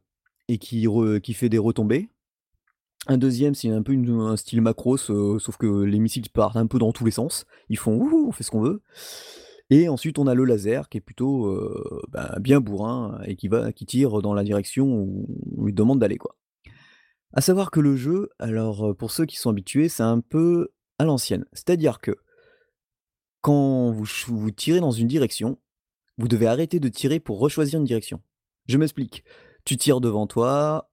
et 0.48 0.60
qui 0.60 1.34
fait 1.34 1.50
des 1.50 1.58
retombées. 1.58 2.10
Un 3.08 3.18
2e 3.18 3.54
c'est 3.54 3.70
un 3.70 3.84
peu 3.84 3.94
un 3.94 4.36
style 4.36 4.62
Macros, 4.62 4.98
heu, 5.12 5.38
sauf 5.40 5.58
que 5.58 5.84
les 5.84 6.00
missiles 6.00 6.28
partent 6.34 6.56
un 6.56 6.66
peu 6.66 6.80
dans 6.80 6.92
tous 6.92 7.06
les 7.06 7.12
sens. 7.12 7.46
Ils 7.70 7.78
font: 7.78 7.96
«Wouhou, 7.96 8.28
on 8.28 8.32
fait 8.32 8.44
ce 8.44 8.52
qu'on 8.52 8.62
veut» 8.62 8.82
et 9.72 9.90
ensuite 9.90 10.20
on 10.20 10.28
a 10.28 10.36
le 10.36 10.46
laser 10.46 10.90
qui 10.90 11.00
est 11.00 11.02
plutôt, 11.02 11.48
heu, 11.48 12.02
bah, 12.10 12.36
bien 12.40 12.60
bourrin 12.62 13.20
et 13.26 13.36
qui 13.36 13.48
va 13.48 13.72
qui 13.74 13.86
tire 13.88 14.22
dans 14.22 14.34
la 14.36 14.44
direction 14.44 14.86
où 14.88 15.28
on 15.58 15.66
lui 15.66 15.74
demande 15.74 16.00
d'aller, 16.00 16.18
quoi. 16.18 16.36
À 17.34 17.42
savoir 17.42 17.72
que 17.72 17.80
le 17.80 17.96
jeu, 17.96 18.30
alors, 18.40 18.88
heu, 18.92 18.94
pour 18.94 19.12
ceux 19.12 19.26
qui 19.26 19.38
sont 19.38 19.50
habitués, 19.50 19.90
c'est 19.90 20.04
un 20.04 20.22
peu 20.22 20.70
à 21.00 21.06
l'ancienne. 21.06 21.46
C'est-à-dire 21.54 22.00
que 22.00 22.16
quand 23.42 23.92
vous 23.92 24.06
vous 24.28 24.52
tirez 24.52 24.80
dans 24.80 24.92
une 24.92 25.08
direction, 25.08 25.58
vous 26.18 26.28
devez 26.28 26.48
arrêter 26.48 26.80
de 26.80 26.90
tirer 26.90 27.20
pour 27.20 27.40
rechoisir 27.40 27.80
une 27.80 27.86
direction. 27.86 28.22
Je 28.68 28.78
m'explique, 28.78 29.24
tu 29.66 29.78
tires 29.78 30.02
devant 30.02 30.28
toi, 30.28 30.90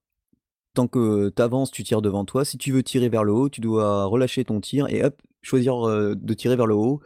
tant 0.74 0.88
que 0.88 1.30
tu 1.30 1.42
avances, 1.42 1.70
tu 1.70 1.84
tires 1.84 2.02
devant 2.02 2.24
toi. 2.24 2.44
Si 2.44 2.58
tu 2.58 2.72
veux 2.72 2.82
tirer 2.82 3.08
vers 3.08 3.24
le 3.24 3.32
haut, 3.32 3.48
tu 3.48 3.60
dois 3.60 4.04
relâcher 4.04 4.44
ton 4.44 4.60
tir 4.60 4.86
et 4.88 5.04
hop, 5.04 5.20
choisir, 5.42 5.86
de 5.86 6.34
tirer 6.34 6.56
vers 6.56 6.66
le 6.66 6.74
haut. 6.74 7.00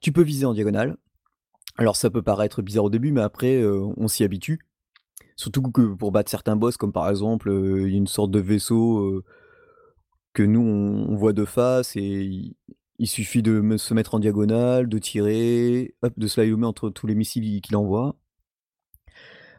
Tu 0.00 0.12
peux 0.12 0.22
viser 0.22 0.46
en 0.46 0.54
diagonale. 0.54 0.96
Alors 1.76 1.96
ça 1.96 2.10
peut 2.10 2.22
paraître 2.22 2.62
bizarre 2.62 2.84
au 2.84 2.90
début, 2.90 3.12
mais 3.12 3.22
après, 3.22 3.64
on 3.64 4.08
s'y 4.08 4.24
habitue. 4.24 4.60
Surtout 5.36 5.62
que 5.62 5.94
pour 5.94 6.12
battre 6.12 6.30
certains 6.30 6.56
boss 6.56 6.76
comme 6.76 6.92
par 6.92 7.10
exemple, 7.10 7.50
il 7.50 7.90
y 7.90 7.94
a 7.94 7.98
une 7.98 8.06
sorte 8.06 8.30
de 8.30 8.38
vaisseau, 8.38 9.22
que 10.32 10.42
nous 10.42 10.60
on 10.60 11.14
voit 11.16 11.32
de 11.32 11.44
face 11.44 11.96
et 11.96 12.54
il 12.98 13.06
suffit 13.08 13.42
de 13.42 13.76
se 13.76 13.94
mettre 13.94 14.14
en 14.14 14.18
diagonale, 14.20 14.88
de 14.88 14.98
tirer, 14.98 15.94
hop, 16.02 16.12
de 16.16 16.26
slalomer 16.26 16.66
entre 16.66 16.90
tous 16.90 17.06
les 17.06 17.14
missiles 17.14 17.60
qu'il 17.60 17.76
envoie. 17.76 18.16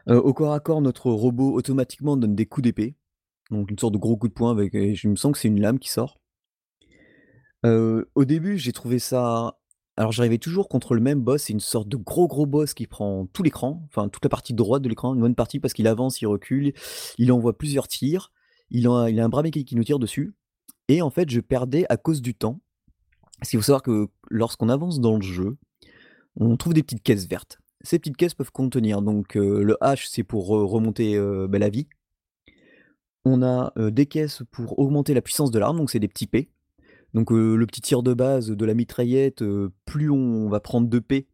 Au 0.06 0.32
corps 0.32 0.52
à 0.52 0.60
corps, 0.60 0.80
notre 0.80 1.10
robot 1.10 1.52
automatiquement 1.52 2.16
donne 2.16 2.34
des 2.34 2.46
coups 2.46 2.62
d'épée, 2.62 2.94
donc 3.50 3.70
une 3.70 3.78
sorte 3.78 3.94
de 3.94 3.98
gros 3.98 4.16
coup 4.16 4.28
de 4.28 4.32
poing 4.32 4.50
avec 4.50 4.74
et 4.74 4.94
je 4.94 5.08
me 5.08 5.16
semble 5.16 5.34
que 5.34 5.40
c'est 5.40 5.48
une 5.48 5.60
lame 5.60 5.78
qui 5.78 5.90
sort. 5.90 6.20
Au 7.64 8.24
début, 8.24 8.58
j'ai 8.58 8.72
trouvé 8.72 9.00
ça 9.00 9.58
alors 9.96 10.12
j'arrivais 10.12 10.38
toujours 10.38 10.68
contre 10.68 10.94
le 10.94 11.00
même 11.00 11.22
boss, 11.22 11.44
c'est 11.44 11.54
une 11.54 11.60
sorte 11.60 11.88
de 11.88 11.96
gros, 11.96 12.28
gros 12.28 12.44
boss 12.44 12.74
qui 12.74 12.86
prend 12.86 13.26
tout 13.32 13.42
l'écran, 13.42 13.82
enfin 13.86 14.08
toute 14.10 14.22
la 14.24 14.28
partie 14.28 14.52
droite 14.52 14.82
de 14.82 14.90
l'écran, 14.90 15.14
une 15.14 15.20
bonne 15.20 15.34
partie 15.34 15.58
parce 15.58 15.72
qu'il 15.72 15.86
avance, 15.86 16.20
il 16.20 16.26
recule, 16.26 16.74
il 17.16 17.32
envoie 17.32 17.56
plusieurs 17.56 17.88
tirs, 17.88 18.30
il 18.70 18.86
a 18.86 18.90
un 18.90 19.28
bras 19.30 19.42
mécanique 19.42 19.68
qui 19.68 19.74
nous 19.74 19.84
tire 19.84 19.98
dessus 19.98 20.34
et 20.88 21.00
en 21.00 21.08
fait 21.08 21.30
je 21.30 21.40
perdais 21.40 21.86
à 21.88 21.96
cause 21.96 22.20
du 22.20 22.34
temps. 22.34 22.60
Parce 23.38 23.50
qu'il 23.50 23.58
faut 23.58 23.64
savoir 23.64 23.82
que 23.82 24.08
lorsqu'on 24.28 24.68
avance 24.68 25.00
dans 25.00 25.16
le 25.16 25.22
jeu, 25.22 25.56
on 26.36 26.56
trouve 26.56 26.74
des 26.74 26.82
petites 26.82 27.02
caisses 27.02 27.26
vertes. 27.26 27.58
Ces 27.82 27.98
petites 27.98 28.16
caisses 28.16 28.34
peuvent 28.34 28.52
contenir 28.52 29.00
donc, 29.00 29.34
le 29.34 29.78
H 29.80 30.08
c'est 30.10 30.24
pour 30.24 30.48
re 30.48 30.70
remonter, 30.70 31.18
bah, 31.48 31.58
la 31.58 31.70
vie. 31.70 31.88
On 33.28 33.42
a, 33.42 33.72
heu, 33.76 33.90
des 33.90 34.06
caisses 34.06 34.44
pour 34.52 34.78
augmenter 34.78 35.12
la 35.12 35.20
puissance 35.20 35.50
de 35.50 35.58
l'arme, 35.58 35.78
donc 35.78 35.90
c'est 35.90 35.98
des 35.98 36.06
petits 36.06 36.28
P. 36.28 36.48
Donc, 37.12 37.32
heu, 37.32 37.56
le 37.56 37.66
petit 37.66 37.80
tir 37.80 38.04
de 38.04 38.14
base 38.14 38.50
de 38.50 38.64
la 38.64 38.72
mitraillette, 38.72 39.42
heu, 39.42 39.72
plus 39.84 40.10
on 40.10 40.48
va 40.48 40.60
prendre 40.60 40.88
de 40.88 40.98
P, 41.00 41.26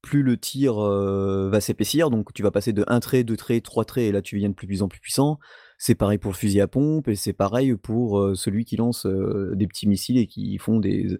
plus 0.00 0.22
le 0.22 0.38
tir, 0.38 0.76
va 0.76 1.60
s'épaissir. 1.60 2.08
Donc 2.08 2.32
tu 2.32 2.42
vas 2.42 2.50
passer 2.50 2.72
de 2.72 2.84
1 2.88 3.00
trait, 3.00 3.22
2 3.22 3.36
traits, 3.36 3.62
3 3.62 3.84
traits 3.84 4.04
et 4.04 4.12
là 4.12 4.22
tu 4.22 4.38
viens 4.38 4.48
de 4.48 4.54
plus 4.54 4.82
en 4.82 4.88
plus 4.88 4.98
puissant. 4.98 5.38
C'est 5.76 5.94
pareil 5.94 6.16
pour 6.16 6.32
le 6.32 6.36
fusil 6.36 6.62
à 6.62 6.68
pompe 6.68 7.08
et 7.08 7.16
c'est 7.16 7.34
pareil 7.34 7.76
pour, 7.76 8.34
celui 8.34 8.64
qui 8.64 8.76
lance, 8.76 9.04
des 9.04 9.66
petits 9.66 9.86
missiles 9.86 10.16
et 10.16 10.26
qui 10.26 10.56
font 10.56 10.80
des 10.80 11.18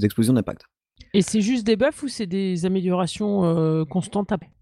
explosions 0.00 0.32
d'impact. 0.32 0.62
Et 1.12 1.22
c'est 1.22 1.40
juste 1.40 1.66
des 1.66 1.74
buffs 1.74 2.04
ou 2.04 2.08
c'est 2.08 2.28
des 2.28 2.66
améliorations, 2.66 3.84
constantes 3.86 4.30
après? 4.30 4.52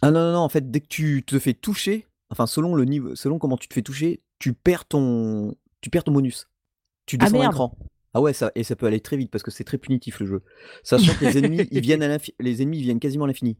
Ah 0.00 0.12
non, 0.12 0.20
non, 0.20 0.32
non, 0.34 0.38
en 0.38 0.48
fait, 0.48 0.70
dès 0.70 0.80
que 0.80 0.86
tu 0.86 1.24
te 1.24 1.40
fais 1.40 1.54
toucher, 1.54 2.06
enfin 2.32 2.46
selon 2.46 2.74
le 2.74 2.84
nive 2.84 3.14
selon 3.14 3.38
comment 3.38 3.56
tu 3.56 3.68
te 3.68 3.74
fais 3.74 3.82
toucher, 3.82 4.22
tu 4.40 4.52
perds 4.52 4.86
ton 4.86 5.54
tu 5.80 5.90
perds 5.90 6.04
ton 6.04 6.12
bonus. 6.12 6.48
Tu 7.06 7.16
Ah 7.20 7.26
descends 7.26 7.36
d'un 7.36 7.42
merde! 7.42 7.54
cran. 7.54 7.78
Ah 8.14 8.20
ouais, 8.20 8.32
ça 8.32 8.50
et 8.54 8.64
ça 8.64 8.74
peut 8.74 8.86
aller 8.86 9.00
très 9.00 9.16
vite 9.16 9.30
parce 9.30 9.44
que 9.44 9.50
c'est 9.50 9.64
très 9.64 9.78
punitif 9.78 10.18
le 10.18 10.26
jeu. 10.26 10.42
Sachant 10.82 11.14
que 11.14 11.24
les 11.24 11.38
ennemis, 11.38 11.66
ils 11.70 11.80
viennent 11.80 12.02
à 12.02 12.18
les 12.40 12.62
ennemis 12.62 12.82
viennent 12.82 13.00
quasiment 13.00 13.24
à 13.24 13.28
l'infini. 13.28 13.56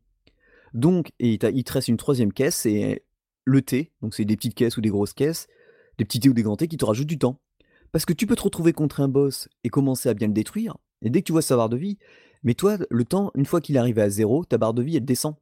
Donc 0.75 1.13
et 1.21 1.35
il 1.35 1.39
te 1.39 1.73
reste 1.73 1.89
une 1.89 1.97
3e 1.97 2.33
caisse, 2.33 2.57
c'est 2.57 3.05
le 3.45 3.63
T, 3.63 3.93
donc 4.03 4.15
c'est 4.15 4.25
des 4.25 4.37
petites 4.37 4.55
caisses 4.55 4.77
ou 4.77 4.81
des 4.81 4.89
grosses 4.89 5.13
caisses, 5.13 5.47
des 5.99 6.05
petits 6.05 6.21
T 6.21 6.29
ou 6.29 6.33
des 6.33 6.43
grands 6.43 6.57
T 6.57 6.67
qui 6.67 6.77
te 6.77 6.85
rajoutent 6.85 7.07
du 7.07 7.19
temps. 7.19 7.41
Parce 7.93 8.07
que 8.07 8.15
tu 8.15 8.27
peux 8.27 8.37
te 8.37 8.43
retrouver 8.43 8.73
contre 8.73 9.01
un 9.01 9.09
boss 9.09 9.49
et 9.65 9.69
commencer 9.69 10.09
à 10.09 10.15
bien 10.15 10.29
le 10.29 10.33
détruire 10.33 10.77
et 11.03 11.11
dès 11.11 11.21
que 11.21 11.27
tu 11.27 11.33
vois 11.33 11.43
sa 11.43 11.57
barre 11.57 11.69
de 11.69 11.77
vie, 11.77 11.99
mais 12.43 12.55
toi, 12.55 12.79
le 12.91 13.05
temps, 13.05 13.31
une 13.35 13.45
fois 13.45 13.61
qu'il 13.61 13.77
est 13.77 13.79
arrivé 13.79 14.01
à 14.03 14.09
0, 14.09 14.45
ta 14.45 14.57
barre 14.59 14.75
de 14.75 14.83
vie, 14.83 14.97
elle 14.97 15.05
descend 15.05 15.35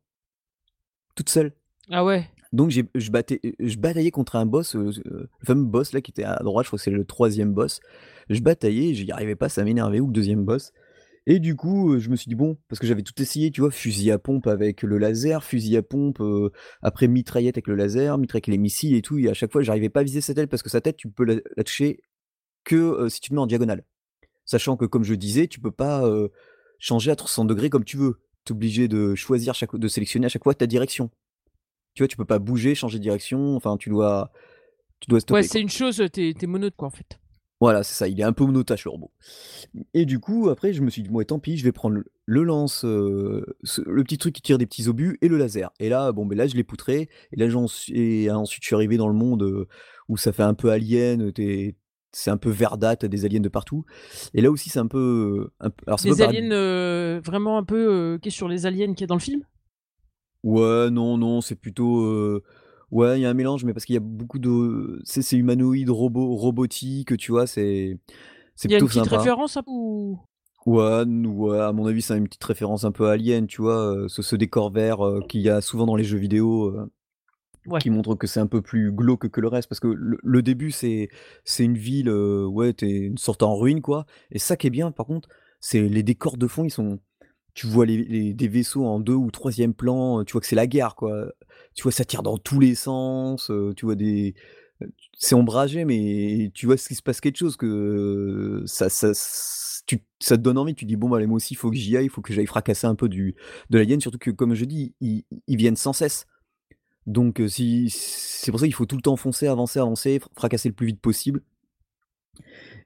toute 1.14 1.28
seule. 1.28 1.52
Ah 1.90 2.04
ouais. 2.04 2.28
Donc 2.52 2.70
j'ai 2.70 2.84
je 2.96 3.10
battais, 3.10 3.40
bataillais 3.78 4.10
contre 4.10 4.36
un 4.36 4.46
boss, 4.46 4.74
heu, 4.74 4.90
le 5.04 5.28
fameux 5.44 5.64
boss 5.64 5.92
là 5.92 6.00
qui 6.00 6.10
était 6.10 6.24
à 6.24 6.36
droite, 6.42 6.64
je 6.64 6.70
crois 6.70 6.78
que 6.78 6.82
c'est 6.82 6.90
le 6.90 7.04
3e 7.04 7.52
boss. 7.52 7.80
Je 8.28 8.40
bataillais, 8.40 8.94
j'y 8.94 9.10
arrivais 9.12 9.36
pas, 9.36 9.48
ça 9.48 9.62
m'énervait 9.64 10.00
ou 10.00 10.10
2e 10.10 10.44
boss 10.44 10.72
et 11.26 11.38
du 11.40 11.56
coup, 11.56 11.94
heu, 11.94 11.98
je 12.00 12.10
me 12.10 12.16
suis 12.16 12.28
dit: 12.28 12.34
«Bon» 12.34 12.56
parce 12.68 12.80
que 12.80 12.86
j'avais 12.86 13.02
tout 13.02 13.20
essayé, 13.22 13.50
tu 13.50 13.60
vois? 13.60 13.70
Fusil 13.70 14.10
à 14.10 14.18
pompe 14.18 14.46
avec 14.48 14.82
le 14.82 14.98
laser, 14.98 15.44
fusil 15.44 15.76
à 15.76 15.82
pompe, 15.82 16.20
heu, 16.20 16.50
après 16.82 17.08
mitraillette 17.08 17.56
avec 17.56 17.68
le 17.68 17.76
laser, 17.76 18.18
mitraillette 18.18 18.46
avec 18.48 18.54
les 18.54 18.58
missiles 18.58 18.94
et 18.96 19.02
tout 19.02 19.18
et 19.18 19.28
à 19.30 19.34
chaque 19.34 19.52
fois 19.52 19.62
j'arrivais 19.62 19.90
pas 19.90 20.00
à 20.00 20.04
viser 20.04 20.20
sa 20.22 20.34
tête 20.34 20.50
parce 20.50 20.62
que 20.62 20.70
sa 20.70 20.80
tête 20.80 20.96
tu 20.96 21.10
peux 21.10 21.24
la 21.24 21.64
toucher 21.64 22.00
que, 22.64 23.08
si 23.08 23.20
tu 23.20 23.30
te 23.30 23.34
mets 23.34 23.40
en 23.40 23.46
diagonale. 23.46 23.84
Sachant 24.46 24.76
que 24.76 24.86
comme 24.86 25.04
je 25.04 25.14
disais, 25.14 25.48
tu 25.48 25.60
peux 25.60 25.70
pas, 25.72 26.04
changer 26.80 27.10
à 27.12 27.16
360° 27.16 27.70
comme 27.70 27.84
tu 27.84 27.96
veux. 27.96 28.20
Tu 28.44 28.52
es 28.52 28.56
obligé 28.56 28.88
de 28.88 29.14
choisir 29.14 29.54
chaque 29.54 29.76
de 29.76 29.88
sélectionner 29.88 30.26
à 30.26 30.28
chaque 30.30 30.44
fois 30.44 30.54
ta 30.54 30.66
direction. 30.66 31.10
Tu 32.00 32.04
vois? 32.04 32.08
Tu 32.08 32.16
peux 32.16 32.24
pas 32.24 32.38
bouger, 32.38 32.74
changer 32.74 32.96
de 32.98 33.02
direction, 33.02 33.56
enfin 33.56 33.76
tu 33.76 33.90
dois 33.90 34.32
tu 35.00 35.10
dois 35.10 35.20
Ouais, 35.30 35.42
stopper, 35.42 35.42
c'est 35.42 35.60
quoi. 35.60 35.60
une 35.60 35.68
chose, 35.68 36.02
tu 36.12 36.34
es 36.42 36.46
monote 36.46 36.74
quoi, 36.76 36.88
en 36.88 36.90
fait. 36.90 37.18
Voilà, 37.60 37.82
c'est 37.82 37.92
ça, 37.92 38.08
il 38.08 38.18
est 38.18 38.22
un 38.24 38.32
peu 38.32 38.44
monotache 38.46 38.84
le 38.86 38.90
robot 38.90 39.10
et 39.94 40.06
du 40.06 40.18
coup 40.18 40.48
après 40.48 40.72
je 40.72 40.82
me 40.82 40.88
suis 40.90 41.02
dit: 41.02 41.10
«Bon, 41.10 41.20
et 41.20 41.26
tant 41.26 41.38
pis, 41.38 41.58
je 41.58 41.64
vais 41.64 41.72
prendre 41.72 42.00
le 42.26 42.42
lance, 42.42 42.78
ce 42.80 43.82
le 43.86 44.02
petit 44.04 44.16
truc 44.18 44.34
qui 44.34 44.42
tire 44.42 44.56
des 44.58 44.66
petits 44.66 44.88
obus 44.88 45.18
et 45.20 45.28
le 45.28 45.36
laser» 45.36 45.70
et 45.78 45.90
là, 45.90 46.12
bon, 46.12 46.24
beh, 46.26 46.36
là 46.36 46.46
je 46.46 46.56
l'ai 46.56 46.64
poutré 46.64 47.10
et 47.32 47.36
là 47.36 47.46
et 47.46 48.30
ensuite 48.30 48.62
je 48.62 48.66
suis 48.66 48.74
arrivé 48.74 48.96
dans 48.96 49.08
le 49.08 49.14
monde, 49.14 49.42
heu, 49.42 49.68
où 50.08 50.16
ça 50.16 50.32
fait 50.32 50.42
un 50.42 50.54
peu 50.54 50.70
alien, 50.70 51.32
es 51.38 51.76
c'est 52.12 52.30
un 52.30 52.38
peu 52.38 52.50
verdâtre, 52.50 53.06
des 53.08 53.24
aliens 53.26 53.40
de 53.40 53.48
partout 53.50 53.84
et 54.34 54.40
là 54.40 54.50
aussi 54.50 54.70
c'est 54.70 54.78
un 54.80 54.86
peu, 54.88 54.98
heu, 55.48 55.52
un 55.60 55.70
p 55.70 55.84
alors 55.86 56.00
Des 56.02 56.22
aliens, 56.22 57.20
vraiment 57.20 57.58
un 57.58 57.64
peu, 57.64 58.14
heu, 58.14 58.18
qui 58.22 58.28
est 58.28 58.32
sur 58.32 58.48
les 58.48 58.64
aliens 58.66 58.88
qu'il 58.94 59.02
y 59.02 59.04
a 59.04 59.06
dans 59.08 59.16
le 59.16 59.20
film? 59.20 59.42
Ouais, 60.42 60.90
non, 60.90 61.18
non, 61.18 61.40
c'est 61.40 61.56
plutôt, 61.56 62.02
heu, 62.04 62.42
Ouais, 62.90 63.18
il 63.20 63.22
y 63.22 63.26
a 63.26 63.30
un 63.30 63.34
mélange, 63.34 63.64
mais 63.64 63.72
parce 63.72 63.84
qu'il 63.84 63.94
y 63.94 63.96
a 63.98 64.00
beaucoup 64.00 64.38
de 64.40 65.00
sais, 65.04 65.22
c'est 65.22 65.36
humanoïde, 65.36 65.90
robot 65.90 66.34
robotique, 66.34 67.16
tu 67.18 67.30
vois? 67.30 67.46
C'est 67.46 67.98
c'est 68.56 68.68
Il 68.68 68.72
y 68.72 68.74
a 68.74 68.78
une 68.78 68.86
plutôt 68.86 68.88
petite 68.88 69.06
sympa. 69.06 69.32
référence 69.46 69.58
un 69.58 69.62
ou? 69.66 70.18
Ouais, 70.66 71.02
n 71.04 71.26
ouais, 71.26 71.58
à 71.58 71.72
mon 71.72 71.86
avis, 71.86 72.02
c'est 72.02 72.16
une 72.18 72.24
petite 72.24 72.44
référence 72.44 72.84
un 72.84 72.92
peu 72.92 73.08
Alien, 73.08 73.46
tu 73.46 73.62
vois? 73.62 73.94
Heu, 74.04 74.08
ce 74.08 74.20
ce 74.20 74.36
décor 74.36 74.70
vert, 74.70 75.02
heu, 75.06 75.22
qu'il 75.26 75.40
y 75.40 75.48
a 75.48 75.62
souvent 75.62 75.86
dans 75.86 75.96
les 75.96 76.04
jeux 76.04 76.18
vidéo, 76.18 76.68
heu, 76.76 76.90
Ouais. 77.66 77.80
qui 77.80 77.90
montre 77.90 78.14
que 78.16 78.26
c'est 78.26 78.40
un 78.40 78.46
peu 78.48 78.62
plus 78.62 78.92
glauque 78.92 79.28
que 79.30 79.40
le 79.40 79.48
reste. 79.48 79.68
Parce 79.68 79.80
que 79.80 79.88
le 79.88 80.18
le 80.22 80.42
début, 80.42 80.70
c'est 80.72 81.10
c'est 81.44 81.64
une 81.64 81.78
ville, 81.78 82.08
heu, 82.08 82.46
ouais, 82.46 82.74
tu 82.74 82.86
es 82.86 82.98
une 83.06 83.18
sorte 83.18 83.42
en 83.42 83.56
ruine, 83.56 83.82
quoi 83.82 84.06
et 84.32 84.38
ça 84.40 84.56
qui 84.56 84.68
est 84.68 84.70
bien, 84.70 84.92
par 84.92 85.06
contre, 85.06 85.28
c'est 85.60 85.82
les 85.88 86.02
décors 86.04 86.36
de 86.38 86.46
fond, 86.48 86.64
ils 86.64 86.70
sont 86.70 87.00
tu 87.54 87.66
vois 87.66 87.86
les 87.86 88.34
des 88.34 88.48
vaisseaux 88.48 88.84
en 88.86 89.00
2 89.00 89.14
ou 89.14 89.30
3e 89.30 89.74
plan, 89.74 90.24
tu 90.24 90.32
vois 90.32 90.40
que 90.40 90.46
c'est 90.46 90.56
la 90.56 90.66
guerre, 90.66 90.94
quoi. 90.96 91.26
Tu 91.74 91.82
vois, 91.82 91.92
ça 91.92 92.04
tire 92.04 92.22
dans 92.22 92.38
tous 92.38 92.60
les 92.60 92.74
sens, 92.74 93.50
tu 93.76 93.84
vois 93.86 93.94
des 93.96 94.34
c'est 95.18 95.34
ombragé, 95.34 95.84
mais 95.84 96.50
tu 96.54 96.66
vois 96.66 96.76
ce 96.76 96.88
qu'il 96.88 96.96
se 96.96 97.02
passe 97.02 97.20
quelque 97.20 97.36
chose, 97.38 97.56
que 97.56 98.62
ça 98.66 98.88
ça 98.90 99.12
tu 99.86 99.98
ça 100.20 100.36
te 100.36 100.42
donne 100.42 100.58
envie, 100.58 100.74
tu 100.74 100.84
dis: 100.84 100.96
«Bon, 100.96 101.08
bah, 101.08 101.16
allez, 101.18 101.26
moi 101.26 101.36
aussi, 101.36 101.54
il 101.54 101.56
faut 101.56 101.70
que 101.70 101.76
j'y 101.76 101.96
aille, 101.96 102.06
il 102.06 102.10
faut 102.10 102.22
que 102.22 102.32
j'aille 102.32 102.46
fracasser 102.46 102.86
un 102.86 102.94
peu 102.94 103.08
du 103.08 103.34
de 103.70 103.78
l'alien», 103.78 104.00
surtout 104.00 104.18
que, 104.18 104.30
comme 104.30 104.54
je 104.54 104.64
dis, 104.66 104.94
ils 105.00 105.24
ils 105.48 105.56
viennent 105.56 105.76
sans 105.76 105.92
cesse. 105.92 106.26
Donc 107.06 107.42
c'est 107.48 108.50
pour 108.50 108.60
ça 108.60 108.66
qu'il 108.66 108.74
faut 108.74 108.86
tout 108.86 108.96
le 108.96 109.02
temps 109.02 109.16
foncer, 109.16 109.46
avancer, 109.48 109.78
avancer, 109.80 110.20
fr 110.20 110.28
fracasser 110.36 110.68
le 110.68 110.74
plus 110.74 110.86
vite 110.88 111.00
possible 111.00 111.42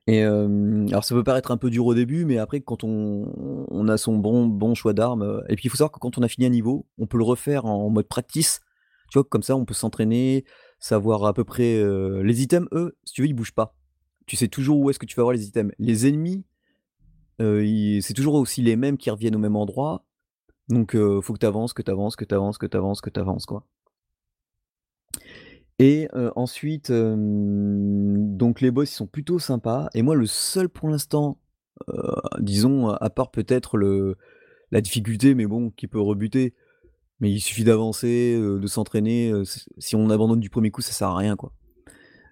et 0.07 0.19
hem, 0.19 0.87
alors 0.89 1.05
ça 1.05 1.15
peut 1.15 1.25
paraître 1.25 1.51
un 1.51 1.57
peu 1.57 1.71
dur 1.71 1.87
au 1.87 1.95
début, 1.95 2.25
mais 2.25 2.39
après 2.39 2.61
quand 2.61 2.85
on 2.85 3.89
a 3.89 3.97
son 3.97 4.17
bon 4.19 4.75
choix 4.75 4.93
d'armes, 4.93 5.23
heu 5.23 5.43
et 5.49 5.57
puis 5.57 5.67
il 5.67 5.71
faut 5.71 5.77
savoir 5.77 5.93
que 5.93 5.99
quand 5.99 6.19
on 6.19 6.23
a 6.23 6.29
fini 6.29 6.47
un 6.47 6.51
niveau, 6.51 6.87
on 6.99 7.07
peut 7.07 7.19
le 7.19 7.25
refaire 7.25 7.65
en 7.65 7.89
mode 7.89 8.07
practice. 8.07 8.61
Tu 9.11 9.19
vois? 9.19 9.25
Comme 9.25 9.43
ça, 9.43 9.57
on 9.57 9.65
peut 9.65 9.75
s'entraîner, 9.75 10.45
savoir 10.79 11.25
à 11.25 11.33
peu 11.33 11.45
près, 11.45 11.77
heu 11.77 12.23
les 12.23 12.43
items, 12.43 12.69
eux, 12.73 12.97
si 13.05 13.15
tu 13.15 13.23
veux, 13.23 13.29
ils 13.29 13.35
bougent 13.35 13.55
pas. 13.55 13.77
Tu 14.27 14.37
sais 14.37 14.49
toujours 14.49 14.79
où 14.81 14.91
est-ce 14.91 14.99
que 14.99 15.07
tu 15.07 15.17
vas 15.17 15.23
avoir 15.23 15.35
les 15.35 15.47
items. 15.47 15.73
Les 15.79 16.07
ennemis, 16.07 16.45
c'est 17.39 18.15
toujours 18.15 18.35
aussi 18.35 18.63
les 18.63 18.77
mêmes 18.77 18.97
qui 18.97 19.11
reviennent 19.11 19.37
au 19.37 19.41
même 19.41 19.57
endroit, 19.57 20.05
donc 20.69 20.93
faut 20.93 21.33
que 21.33 21.39
tu 21.39 21.47
avances, 21.47 21.73
que 21.73 21.83
tu 21.83 21.91
avances, 21.91 22.17
que 22.17 22.25
tu 22.25 22.35
avances, 22.35 22.59
que 22.59 22.67
tu 22.67 22.77
avances, 22.77 23.01
que 23.01 23.11
tu 23.11 23.21
avances, 23.21 23.47
quoi. 23.47 23.67
Et 25.79 26.09
ensuite, 26.37 26.93
donc 26.93 28.61
les 28.61 28.71
boss, 28.71 28.91
sont 28.91 29.07
plutôt 29.07 29.39
sympas 29.39 29.89
et 29.95 30.03
moi, 30.03 30.15
le 30.15 30.27
seul 30.27 30.69
pour 30.69 30.89
l'instant, 30.89 31.39
disons, 32.39 32.89
à 32.89 33.11
part 33.11 33.31
peut-être 33.31 33.79
la 34.71 34.81
difficulté, 34.81 35.35
mais 35.35 35.47
bon, 35.47 35.71
qui 35.71 35.89
peut 35.89 36.01
rebuter, 36.01 36.55
mais 37.21 37.31
il 37.31 37.41
suffit 37.41 37.65
d'avancer, 37.65 38.39
de 38.39 38.67
s'entraîner, 38.67 39.33
si 39.79 39.97
on 39.97 40.11
abandonne 40.11 40.41
du 40.41 40.49
1er 40.49 40.71
coup, 40.71 40.81
ça 40.81 40.93
sert 40.93 41.09
à 41.09 41.17
rien, 41.17 41.37
quoi. 41.37 41.53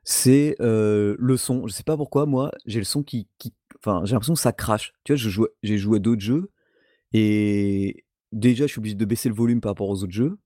C'est, 0.05 0.55
le 0.61 1.37
son. 1.37 1.67
Je 1.67 1.73
sais 1.73 1.83
pas 1.85 1.97
pourquoi, 1.97 2.27
moi, 2.27 2.53
j'ai 2.67 2.79
le 2.79 2.85
son 2.85 3.03
qui 3.03 3.29
enfin, 3.85 4.03
j'ai 4.05 4.13
l'impression 4.13 4.35
que 4.35 4.41
ça 4.41 4.53
crache. 4.53 4.93
Tu 5.05 5.15
vois, 5.15 5.49
j'ai 5.63 5.79
joué 5.79 5.97
à 5.97 6.01
d'autres 6.01 6.21
jeux 6.21 6.51
et 7.13 8.05
déjà, 8.33 8.67
je 8.67 8.73
suis 8.73 8.79
obligé 8.79 8.95
de 8.95 9.05
baisser 9.05 9.29
le 9.29 9.35
volume 9.35 9.61
par 9.61 9.71
rapport 9.71 9.89
aux 9.89 10.03
autres 10.03 10.13
jeux 10.13 10.39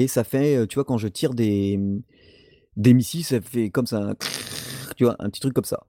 et 0.00 0.08
ça 0.08 0.24
fait, 0.24 0.56
heu, 0.56 0.66
tu 0.66 0.76
vois, 0.76 0.84
quand 0.84 0.98
je 0.98 1.08
tire 1.08 1.34
des, 1.34 1.78
des 2.76 2.94
missiles, 2.94 3.24
ça 3.24 3.40
fait 3.40 3.70
comme 3.70 3.86
ça, 3.86 4.14
tu 4.96 5.04
vois? 5.04 5.16
Un 5.18 5.28
petit 5.30 5.40
truc 5.40 5.52
comme 5.54 5.64
ça. 5.64 5.80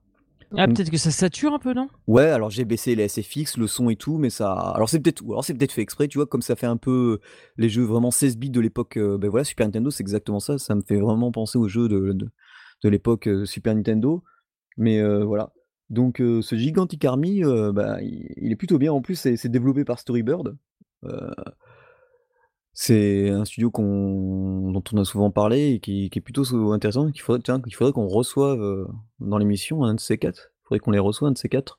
Ah, 0.56 0.66
peut-être 0.66 0.90
que 0.90 0.98
ça 0.98 1.10
sature 1.10 1.54
un 1.54 1.58
peu, 1.58 1.72
non? 1.72 1.88
Ouais, 2.06 2.26
alors 2.26 2.50
j'ai 2.50 2.66
baissé 2.66 2.94
les 2.94 3.04
SFX, 3.04 3.56
le 3.56 3.66
son 3.66 3.88
et 3.88 3.96
tout, 3.96 4.18
mais 4.18 4.28
ça 4.28 4.52
alors 4.52 4.88
c'est 4.90 5.00
peut-être 5.00 5.22
ou 5.24 5.32
alors 5.32 5.44
c'est 5.44 5.54
peut-être 5.54 5.72
fait 5.72 5.80
exprès, 5.80 6.08
tu 6.08 6.18
vois? 6.18 6.26
Comme 6.26 6.42
ça 6.42 6.56
fait 6.56 6.66
un 6.66 6.76
peu 6.76 7.20
les 7.56 7.70
jeux 7.70 7.84
vraiment 7.84 8.10
16 8.10 8.36
bits 8.36 8.50
de 8.50 8.60
l'époque, 8.60 8.98
heu, 8.98 9.16
beh, 9.16 9.28
voilà, 9.28 9.44
Super 9.44 9.66
Nintendo, 9.66 9.90
c'est 9.90 10.02
exactement 10.02 10.40
ça. 10.40 10.58
Ça 10.58 10.74
me 10.74 10.82
fait 10.82 11.00
vraiment 11.00 11.32
penser 11.32 11.56
aux 11.56 11.68
jeux 11.68 11.88
de 11.88 12.12
de 12.12 12.28
de 12.84 12.88
l'époque, 12.90 13.28
heu, 13.28 13.46
Super 13.46 13.74
Nintendo, 13.74 14.22
mais 14.76 15.02
voilà. 15.22 15.52
Donc 15.88 16.18
ce 16.18 16.54
Gigantic 16.56 17.04
Army, 17.04 17.42
bah, 17.72 18.02
il 18.02 18.26
il 18.36 18.52
est 18.52 18.56
plutôt 18.56 18.78
bien. 18.78 18.92
En 18.92 19.00
plus, 19.00 19.14
c'est 19.14 19.48
développé 19.48 19.84
par 19.84 19.98
Storybird, 19.98 20.56
c'est 22.74 23.28
un 23.30 23.44
studio 23.44 23.70
dont 23.74 24.82
on 24.92 24.96
a 24.98 25.04
souvent 25.04 25.30
parlé 25.30 25.72
et 25.72 25.80
qui 25.80 26.10
est 26.12 26.20
plutôt 26.20 26.44
intéressant 26.72 27.10
qu'il 27.10 27.22
faudrait 27.22 27.92
qu'on 27.92 28.08
reçoive, 28.08 28.60
heu, 28.60 28.86
dans 29.20 29.38
l'émission, 29.38 29.84
un 29.84 29.94
de 29.94 30.00
ces 30.00 30.18
4. 30.18 30.52
Faudrait 30.64 30.78
qu'on 30.78 30.90
les 30.90 30.98
reçoive, 30.98 31.28
un 31.28 31.32
de 31.32 31.38
ces 31.38 31.48
4. 31.48 31.78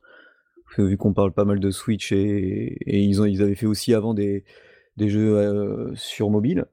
Parce 0.66 0.78
que 0.78 0.82
vu 0.84 0.98
qu'on 0.98 1.14
parle 1.14 1.34
pas 1.34 1.46
mal 1.46 1.60
de 1.60 1.72
Switch 1.72 2.12
et 2.12 2.78
ils 2.86 3.22
avaient 3.42 3.56
fait 3.56 3.66
aussi 3.66 3.94
avant 3.94 4.14
des 4.14 4.44
jeux, 5.00 5.38
heu, 5.38 5.94
sur 5.96 6.30
mobile 6.30 6.66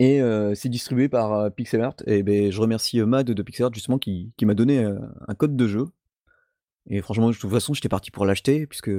et 0.00 0.20
heu, 0.20 0.54
c'est 0.54 0.68
distribué 0.68 1.08
par, 1.08 1.52
Pixel 1.52 1.82
Art 1.82 1.96
et 2.06 2.22
beh, 2.22 2.50
je 2.50 2.60
remercie, 2.60 3.00
Mad 3.02 3.26
de 3.26 3.42
Pixel 3.42 3.66
Art 3.66 3.74
justement 3.74 3.98
qui 3.98 4.32
m'a 4.42 4.54
donné, 4.54 4.84
un 4.84 5.34
code 5.34 5.56
de 5.56 5.66
jeu 5.66 5.86
et 6.88 7.00
franchement, 7.00 7.30
de 7.30 7.36
toute 7.36 7.50
façon, 7.50 7.74
j'étais 7.74 7.88
parti 7.88 8.10
pour 8.10 8.26
l'acheter 8.26 8.66
puisque 8.66 8.90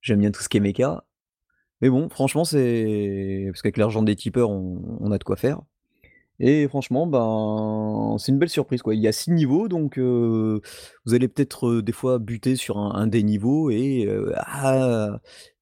j'aime 0.00 0.20
bien 0.20 0.30
tout 0.30 0.42
ce 0.42 0.48
qui 0.48 0.56
est 0.56 0.60
méca, 0.60 1.04
mais 1.80 1.90
bon, 1.90 2.08
franchement, 2.10 2.44
c'est 2.44 3.46
parce 3.52 3.62
qu'avec 3.62 3.76
l'argent 3.78 4.02
des 4.02 4.16
tipeurs, 4.16 4.50
on 4.50 4.98
on 5.00 5.10
a 5.12 5.18
de 5.18 5.24
quoi 5.24 5.36
faire 5.36 5.60
et 6.40 6.68
franchement, 6.68 7.06
ben, 7.06 8.16
c'est 8.18 8.32
une 8.32 8.38
belle 8.38 8.48
surprise, 8.50 8.82
quoi. 8.82 8.94
Il 8.94 9.00
y 9.00 9.08
a 9.08 9.12
6 9.12 9.30
niveaux 9.32 9.68
donc 9.68 9.98
heu, 9.98 10.60
vous 11.06 11.14
allez 11.14 11.28
peut-être, 11.28 11.68
heu, 11.68 11.82
des 11.82 11.92
fois 11.92 12.18
buter 12.18 12.56
sur 12.56 12.78
un 12.78 12.92
un 12.94 13.06
des 13.08 13.22
niveaux 13.24 13.70
et 13.70 14.06
heu, 14.08 14.32
ah, 14.36 15.20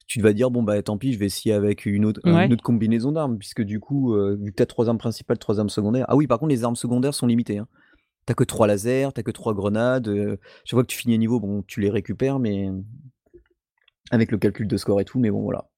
tu 0.09 0.21
vas 0.23 0.33
dire: 0.35 0.51
«Bon, 0.51 0.63
bah, 0.65 0.83
tant 0.83 0.99
pis, 0.99 1.13
je 1.15 1.19
vais 1.21 1.27
essayer 1.27 1.55
avec 1.55 1.87
une 1.87 2.05
autre 2.07 2.21
une 2.27 2.35
Ouais. 2.35 2.55
autre 2.55 2.63
combinaison 2.65 3.13
d'armes» 3.13 3.39
puisque 3.39 3.63
du 3.63 3.81
coup, 3.81 4.15
vu 4.41 4.53
que 4.53 4.57
tu 4.57 4.63
as 4.63 4.67
3 4.67 4.89
armes 4.89 4.99
principales, 4.99 5.39
3 5.39 5.61
armes 5.61 5.71
secondaires 5.71 6.07
ah 6.09 6.17
oui, 6.17 6.27
par 6.29 6.39
contre, 6.41 6.51
les 6.51 6.65
armes 6.65 6.77
secondaires 6.77 7.15
sont 7.15 7.27
limitées, 7.29 7.59
hein. 7.59 7.69
Tu 8.27 8.33
as 8.33 8.35
que 8.37 8.45
3 8.45 8.67
lasers, 8.69 9.11
tu 9.15 9.21
as 9.21 9.25
que 9.25 9.31
3 9.33 9.55
grenades, 9.55 10.39
chaque 10.65 10.77
fois 10.77 10.83
que 10.85 10.89
tu 10.89 10.99
finis 10.99 11.15
un 11.17 11.19
niveau, 11.19 11.41
bon, 11.41 11.63
tu 11.69 11.81
les 11.83 11.91
récupères 11.91 12.39
mais 12.41 12.69
avec 14.11 14.31
le 14.33 14.39
calcul 14.39 14.69
de 14.69 14.77
score 14.77 15.01
et 15.01 15.05
tout, 15.07 15.19
mais 15.19 15.31
bon, 15.31 15.43
voilà. 15.43 15.69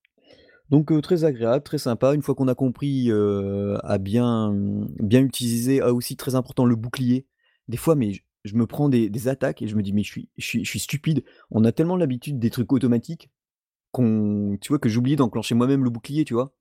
Donc 0.70 0.92
heu, 0.92 1.00
très 1.02 1.24
agréable, 1.24 1.64
très 1.64 1.78
sympa. 1.78 2.14
Une 2.14 2.22
fois 2.22 2.34
qu'on 2.34 2.48
a 2.48 2.54
compris, 2.54 3.10
heu, 3.10 3.76
à 3.82 3.98
bien, 3.98 4.52
bien 5.00 5.20
utiliser 5.22 5.80
ah 5.80 5.92
aussi 5.92 6.16
très 6.16 6.34
important, 6.36 6.64
le 6.64 6.76
bouclier. 6.76 7.26
Des 7.68 7.76
fois, 7.76 7.94
mais 7.96 8.12
je 8.44 8.54
me 8.56 8.66
prends 8.66 8.88
des 8.88 9.28
attaques 9.28 9.62
et 9.62 9.68
je 9.68 9.76
me 9.76 9.82
dis: 9.82 9.92
«Mais 9.92 10.02
je 10.04 10.10
suis 10.12 10.28
je 10.38 10.62
suis 10.64 10.78
stupide». 10.80 11.24
On 11.50 11.64
a 11.64 11.72
tellement 11.72 11.96
l'habitude 11.96 12.38
des 12.38 12.50
trucs 12.50 12.72
automatiques 12.72 13.30
qu'on 13.92 14.58
tu 14.60 14.68
vois, 14.70 14.78
que 14.80 14.88
j'oubliais 14.90 15.16
d'enclencher 15.16 15.54
moi-même 15.56 15.84
le 15.84 15.90
bouclier, 15.90 16.24
tu 16.24 16.34
vois? 16.34 16.52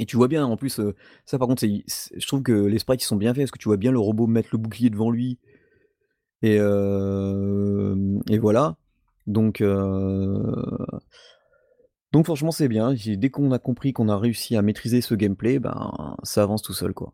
Et 0.00 0.06
tu 0.06 0.16
vois 0.16 0.28
bien 0.28 0.44
en 0.46 0.56
plus, 0.58 0.80
heu, 0.80 0.94
ça 1.26 1.38
par 1.38 1.48
contre, 1.48 1.64
je 1.66 2.26
trouve 2.28 2.42
que 2.42 2.52
les 2.52 2.78
sprites, 2.80 3.02
ils 3.02 3.06
sont 3.06 3.16
bien 3.16 3.34
faits 3.34 3.44
parce 3.44 3.52
que 3.52 3.58
tu 3.58 3.68
vois 3.68 3.78
bien 3.78 3.92
le 3.92 3.98
robot 4.00 4.26
mettre 4.28 4.50
le 4.52 4.58
bouclier 4.58 4.90
devant 4.90 5.10
lui 5.10 5.38
et 6.42 6.56
et 8.30 8.38
voilà. 8.38 8.76
Donc 9.26 9.60
heu 9.60 10.52
donc 12.12 12.24
franchement, 12.24 12.50
c'est 12.50 12.68
bien. 12.68 12.94
J'ai 12.94 13.16
dès 13.16 13.30
qu'on 13.30 13.52
a 13.52 13.58
compris 13.58 13.92
qu'on 13.92 14.08
a 14.08 14.16
réussi 14.16 14.56
à 14.56 14.62
maîtriser 14.62 15.00
ce 15.00 15.14
gameplay, 15.14 15.58
ben, 15.58 16.16
ça 16.22 16.42
avance 16.42 16.62
tout 16.62 16.72
seul, 16.72 16.94
quoi. 16.94 17.12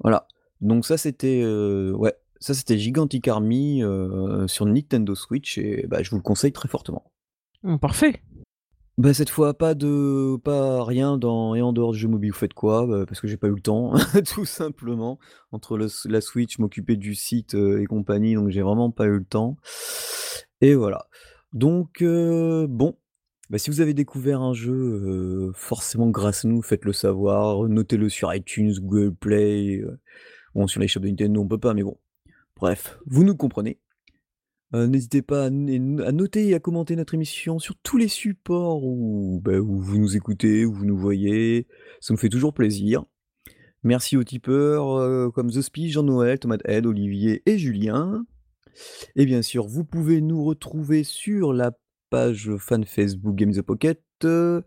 Voilà. 0.00 0.26
Donc 0.60 0.84
ça, 0.84 0.96
c'était, 0.96 1.42
heu, 1.42 1.94
ouais, 1.94 2.14
ça, 2.38 2.54
c'était 2.54 2.78
Gigantic 2.78 3.28
Army, 3.28 3.82
heu, 3.82 4.46
sur 4.48 4.66
Nintendo 4.66 5.14
Switch 5.14 5.58
et 5.58 5.86
bah, 5.86 6.02
je 6.02 6.10
vous 6.10 6.16
le 6.16 6.22
conseille 6.22 6.52
très 6.52 6.68
fortement. 6.68 7.12
Mmh, 7.62 7.76
parfait. 7.78 8.22
Bah, 8.98 9.14
cette 9.14 9.30
fois, 9.30 9.54
pas 9.54 9.74
de 9.74 10.36
pas 10.42 10.84
rien 10.84 11.16
dans 11.16 11.54
et 11.54 11.62
en 11.62 11.72
dehors 11.72 11.92
du 11.92 11.98
jeu 11.98 12.08
mobile. 12.08 12.32
Vous 12.32 12.38
faites 12.38 12.54
quoi? 12.54 12.86
Bah, 12.86 13.06
parce 13.06 13.20
que 13.20 13.28
j'ai 13.28 13.36
pas 13.36 13.48
eu 13.48 13.54
le 13.54 13.60
temps, 13.60 13.94
tout 14.34 14.44
simplement. 14.44 15.18
Entre 15.52 15.76
le 15.76 15.86
la 16.06 16.20
Switch, 16.20 16.58
m'occuper 16.58 16.96
du 16.96 17.14
site, 17.14 17.54
heu 17.54 17.80
et 17.80 17.86
compagnie, 17.86 18.34
donc 18.34 18.50
j'ai 18.50 18.62
vraiment 18.62 18.90
pas 18.90 19.06
eu 19.06 19.18
le 19.18 19.24
temps 19.24 19.56
et 20.60 20.74
voilà. 20.74 21.06
Donc 21.52 22.02
bon, 22.02 22.96
bah, 23.50 23.58
si 23.58 23.70
vous 23.70 23.80
avez 23.80 23.94
découvert 23.94 24.40
un 24.40 24.54
jeu, 24.54 25.52
forcément 25.54 26.08
grâce 26.08 26.44
à 26.44 26.48
nous, 26.48 26.62
faites-le 26.62 26.92
savoir, 26.92 27.68
notez-le 27.68 28.08
sur 28.08 28.32
iTunes, 28.34 28.72
Google 28.78 29.14
Play, 29.14 29.82
bon, 30.54 30.66
sur 30.66 30.80
l'eShop 30.80 31.00
de 31.00 31.08
Nintendo, 31.08 31.42
on 31.42 31.48
peut 31.48 31.58
pas, 31.58 31.74
mais 31.74 31.82
bon, 31.82 31.98
bref, 32.56 32.98
vous 33.06 33.24
nous 33.24 33.36
comprenez. 33.36 33.78
N'hésitez 34.72 35.20
pas 35.20 35.46
à 35.46 35.50
noter 35.50 36.48
et 36.48 36.54
à 36.54 36.60
commenter 36.60 36.94
notre 36.94 37.14
émission 37.14 37.58
sur 37.58 37.74
tous 37.82 37.96
les 37.96 38.06
supports 38.06 38.84
où, 38.84 39.40
bah, 39.44 39.58
où 39.58 39.80
vous 39.80 39.98
nous 39.98 40.16
écoutez, 40.16 40.64
où 40.64 40.72
vous 40.72 40.84
nous 40.84 40.96
voyez, 40.96 41.66
ça 42.00 42.14
nous 42.14 42.18
fait 42.18 42.28
toujours 42.28 42.54
plaisir. 42.54 43.04
Merci 43.82 44.16
aux 44.16 44.22
tipeurs, 44.22 45.32
comme 45.32 45.50
The 45.50 45.60
Jean-Noël, 45.88 46.38
Tomatehead, 46.38 46.86
Olivier 46.86 47.42
et 47.46 47.58
Julien 47.58 48.24
et 49.16 49.26
bien 49.26 49.42
sûr, 49.42 49.66
vous 49.66 49.84
pouvez 49.84 50.20
nous 50.20 50.44
retrouver 50.44 51.04
sur 51.04 51.52
la 51.52 51.72
page 52.10 52.50
fan 52.58 52.84
Facebook 52.84 53.36
Games 53.36 53.54
the 53.54 53.62
Pocket, 53.62 54.02
heu, 54.24 54.64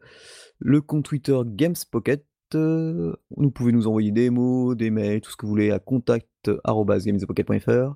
le 0.60 0.82
compte 0.82 1.06
Twitter 1.06 1.38
Gamespocket, 1.46 2.26
heu, 2.56 3.16
vous 3.36 3.52
pouvez 3.52 3.72
nous 3.72 3.88
envoyer 3.88 4.12
des 4.12 4.30
mots, 4.30 4.76
des 4.76 4.90
mails, 4.90 5.22
tout 5.22 5.32
ce 5.32 5.36
que 5.36 5.46
vous 5.46 5.52
voulez 5.52 5.72
à 5.72 5.80
contact@gamesinthepocket.fr. 5.80 7.96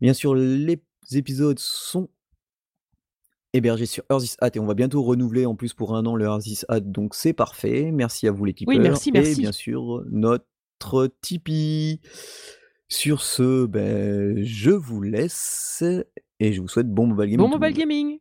Bien 0.00 0.12
sûr, 0.12 0.34
les 0.34 0.82
épisodes 1.12 1.58
sont 1.58 2.08
hébergés 3.52 3.86
sur 3.86 4.02
Earthis.at 4.10 4.50
et 4.54 4.58
on 4.58 4.66
va 4.66 4.74
bientôt 4.74 5.02
renouveler 5.02 5.46
en 5.46 5.54
plus 5.54 5.72
pour 5.74 5.94
1 5.96 6.04
an 6.06 6.16
le 6.16 6.24
Earthis.at 6.24 6.80
donc 6.80 7.14
c'est 7.14 7.32
parfait. 7.32 7.90
Merci 7.92 8.26
à 8.26 8.32
vous 8.32 8.44
les 8.44 8.54
Oui, 8.66 8.76
tipeurs 8.76 8.82
merci, 8.82 9.10
et 9.14 9.34
bien 9.36 9.52
sûr, 9.52 10.02
not 10.10 10.38
Tipeee. 11.22 12.00
Sur 12.88 13.22
ce, 13.22 13.66
beh, 13.66 14.44
je 14.44 14.70
vous 14.70 15.02
laisse 15.02 15.84
et 16.40 16.52
je 16.52 16.60
vous 16.60 16.68
souhaite 16.68 16.88
bon 16.88 17.06
mobile 17.06 17.30
gaming 17.30 17.38
Bon 17.38 17.48
mobile 17.48 17.72
gaming! 17.72 18.18